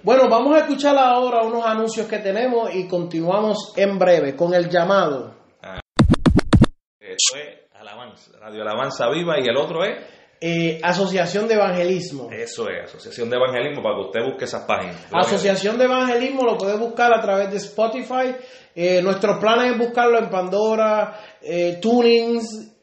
[0.04, 4.70] Bueno, vamos a escuchar ahora unos anuncios que tenemos y continuamos en breve con el
[4.70, 5.34] llamado.
[7.00, 9.96] Eso es Alabanza, Radio Alabanza Viva y el otro es,
[10.42, 12.30] Eh, Asociación de Evangelismo.
[12.32, 15.08] eso es, Asociación de Evangelismo, para que usted busque esas páginas.
[15.12, 18.36] Asociación de Evangelismo lo puede buscar a través de Spotify.
[18.76, 22.74] Eh, nuestros planes es buscarlo en Pandora, eh, Tunings,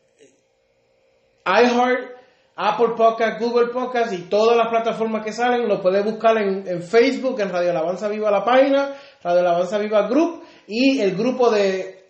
[1.44, 2.12] iHeart,
[2.56, 5.68] Apple Podcast, Google Podcast y todas las plataformas que salen.
[5.68, 10.08] Lo puede buscar en, en Facebook, en Radio Alabanza Viva la página, Radio Alabanza Viva
[10.08, 12.01] Group y el grupo de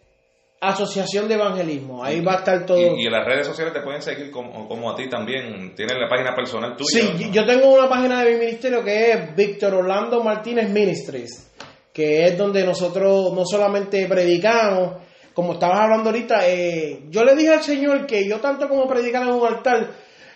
[0.62, 2.04] Asociación de Evangelismo.
[2.04, 2.78] Ahí va a estar todo.
[2.78, 5.74] Y, y en las redes sociales te pueden seguir como, como a ti también.
[5.74, 6.88] Tienes la página personal tuya.
[6.88, 7.32] Sí, ¿no?
[7.32, 11.50] yo tengo una página de mi ministerio que es Víctor Orlando Martínez Ministries,
[11.92, 15.02] que es donde nosotros no solamente predicamos,
[15.34, 19.22] como estabas hablando ahorita, eh, yo le dije al Señor que yo tanto como predicar
[19.22, 19.90] en un altar,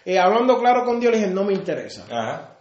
[0.04, 2.04] eh, hablando claro con Dios, le dije, no me interesa.
[2.10, 2.58] Ajá.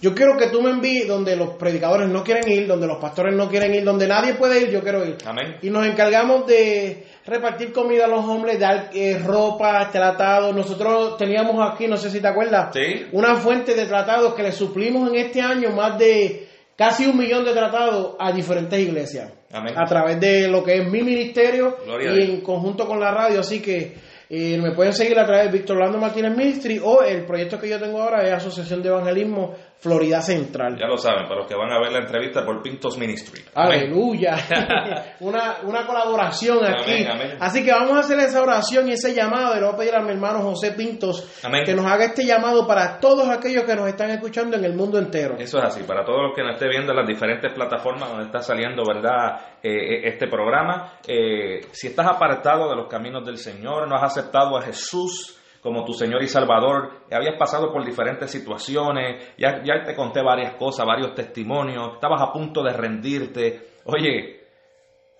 [0.00, 3.34] Yo quiero que tú me envíes donde los predicadores no quieren ir, donde los pastores
[3.34, 5.16] no quieren ir, donde nadie puede ir, yo quiero ir.
[5.24, 5.56] Amén.
[5.62, 10.54] Y nos encargamos de repartir comida a los hombres, dar eh, ropa, tratados.
[10.54, 13.06] Nosotros teníamos aquí, no sé si te acuerdas, Sí.
[13.12, 17.44] una fuente de tratados que le suplimos en este año más de casi un millón
[17.44, 19.32] de tratados a diferentes iglesias.
[19.52, 19.72] Amén.
[19.76, 23.40] A través de lo que es mi ministerio Gloria y en conjunto con la radio.
[23.40, 23.94] Así que
[24.28, 27.68] eh, me pueden seguir a través de Víctor Orlando Martínez Ministry o el proyecto que
[27.68, 30.76] yo tengo ahora es Asociación de Evangelismo Florida Central.
[30.78, 33.42] Ya lo saben, para los que van a ver la entrevista por Pintos Ministry.
[33.54, 34.36] Aleluya.
[35.20, 37.04] una, una colaboración aquí.
[37.04, 37.36] Amén.
[37.40, 39.54] Así que vamos a hacer esa oración y ese llamado.
[39.54, 41.64] Y le voy a pedir a mi hermano José Pintos Amén.
[41.64, 44.98] que nos haga este llamado para todos aquellos que nos están escuchando en el mundo
[44.98, 45.36] entero.
[45.38, 48.24] Eso es así, para todos los que nos esté viendo en las diferentes plataformas donde
[48.24, 49.58] está saliendo, ¿verdad?
[49.62, 54.56] Eh, este programa, eh, si estás apartado de los caminos del Señor, no has aceptado
[54.56, 60.22] a Jesús como tu Señor y Salvador, habías pasado por diferentes situaciones, ya, te conté
[60.22, 63.62] varias cosas, varios testimonios, estabas a punto de rendirte.
[63.86, 64.42] Oye,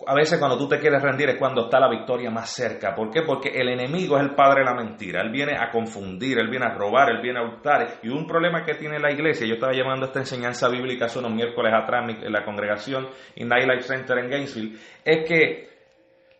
[0.05, 2.95] a veces cuando tú te quieres rendir es cuando está la victoria más cerca.
[2.95, 3.23] ¿Por qué?
[3.23, 5.21] Porque el enemigo es el padre de la mentira.
[5.21, 7.99] Él viene a confundir, él viene a robar, él viene a hurtar.
[8.03, 11.33] Y un problema que tiene la iglesia, yo estaba llevando esta enseñanza bíblica hace unos
[11.33, 15.76] miércoles atrás en la congregación en Night Life Center en Gainesville, es que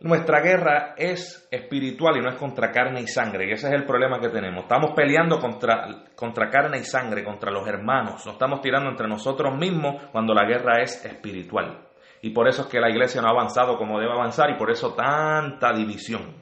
[0.00, 3.48] nuestra guerra es espiritual y no es contra carne y sangre.
[3.48, 4.62] Y ese es el problema que tenemos.
[4.62, 8.24] Estamos peleando contra, contra carne y sangre, contra los hermanos.
[8.24, 11.88] Nos estamos tirando entre nosotros mismos cuando la guerra es espiritual.
[12.22, 14.70] Y por eso es que la iglesia no ha avanzado como debe avanzar y por
[14.70, 16.34] eso tanta división.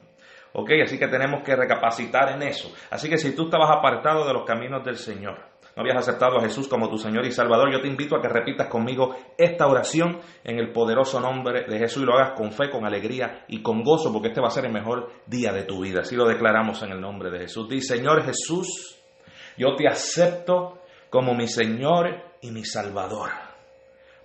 [0.53, 0.71] ¿Ok?
[0.83, 2.71] Así que tenemos que recapacitar en eso.
[2.91, 5.37] Así que si tú estabas apartado de los caminos del Señor,
[5.77, 8.27] no habías aceptado a Jesús como tu Señor y Salvador, yo te invito a que
[8.27, 12.71] repitas conmigo esta oración en el poderoso nombre de Jesús y lo hagas con fe,
[12.71, 15.83] con alegría y con gozo, porque este va a ser el mejor día de tu
[15.83, 15.99] vida.
[15.99, 17.69] Así lo declaramos en el nombre de Jesús.
[17.69, 18.97] Dice, Señor Jesús,
[19.55, 20.79] yo te acepto
[21.11, 23.46] como mi Señor y mi Salvador.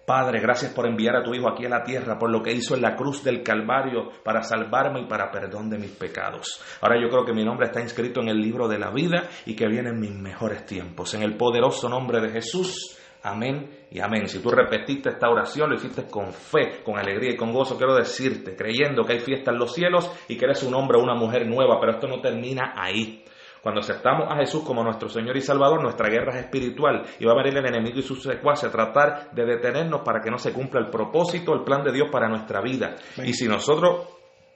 [0.05, 2.75] Padre, gracias por enviar a tu Hijo aquí a la tierra, por lo que hizo
[2.75, 6.61] en la cruz del Calvario para salvarme y para perdón de mis pecados.
[6.81, 9.55] Ahora yo creo que mi nombre está inscrito en el libro de la vida y
[9.55, 11.15] que vienen mis mejores tiempos.
[11.15, 12.99] En el poderoso nombre de Jesús.
[13.25, 14.27] Amén y amén.
[14.27, 17.95] Si tú repetiste esta oración, lo hiciste con fe, con alegría y con gozo, quiero
[17.95, 21.15] decirte, creyendo que hay fiesta en los cielos y que eres un hombre o una
[21.15, 23.23] mujer nueva, pero esto no termina ahí.
[23.63, 27.33] Cuando aceptamos a Jesús como nuestro Señor y Salvador, nuestra guerra es espiritual y va
[27.33, 30.53] a venir el enemigo y sus secuaces a tratar de detenernos para que no se
[30.53, 32.97] cumpla el propósito, el plan de Dios para nuestra vida.
[33.25, 34.09] Y si nosotros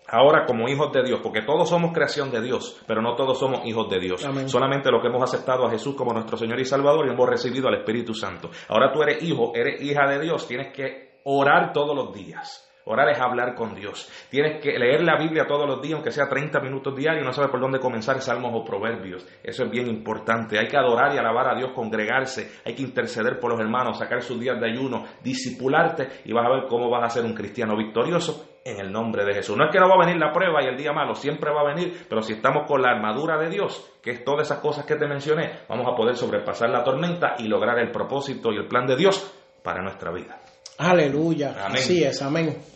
[0.09, 3.66] Ahora como hijos de Dios, porque todos somos creación de Dios, pero no todos somos
[3.66, 4.24] hijos de Dios.
[4.46, 7.66] Solamente los que hemos aceptado a Jesús como nuestro Señor y Salvador y hemos recibido
[7.66, 8.50] al Espíritu Santo.
[8.68, 12.65] Ahora tú eres hijo, eres hija de Dios, tienes que orar todos los días.
[12.89, 14.09] Orar es hablar con Dios.
[14.30, 17.51] Tienes que leer la Biblia todos los días, aunque sea 30 minutos diarios, no sabes
[17.51, 19.26] por dónde comenzar salmos o proverbios.
[19.43, 20.57] Eso es bien importante.
[20.57, 24.22] Hay que adorar y alabar a Dios, congregarse, hay que interceder por los hermanos, sacar
[24.22, 27.76] sus días de ayuno, disipularte y vas a ver cómo vas a ser un cristiano
[27.76, 29.57] victorioso en el nombre de Jesús.
[29.57, 31.62] No es que no va a venir la prueba y el día malo, siempre va
[31.62, 34.87] a venir, pero si estamos con la armadura de Dios, que es todas esas cosas
[34.87, 38.68] que te mencioné, vamos a poder sobrepasar la tormenta y lograr el propósito y el
[38.68, 39.28] plan de Dios
[39.64, 40.41] para nuestra vida.
[40.78, 41.57] Aleluya.
[41.66, 42.76] Así es, amén.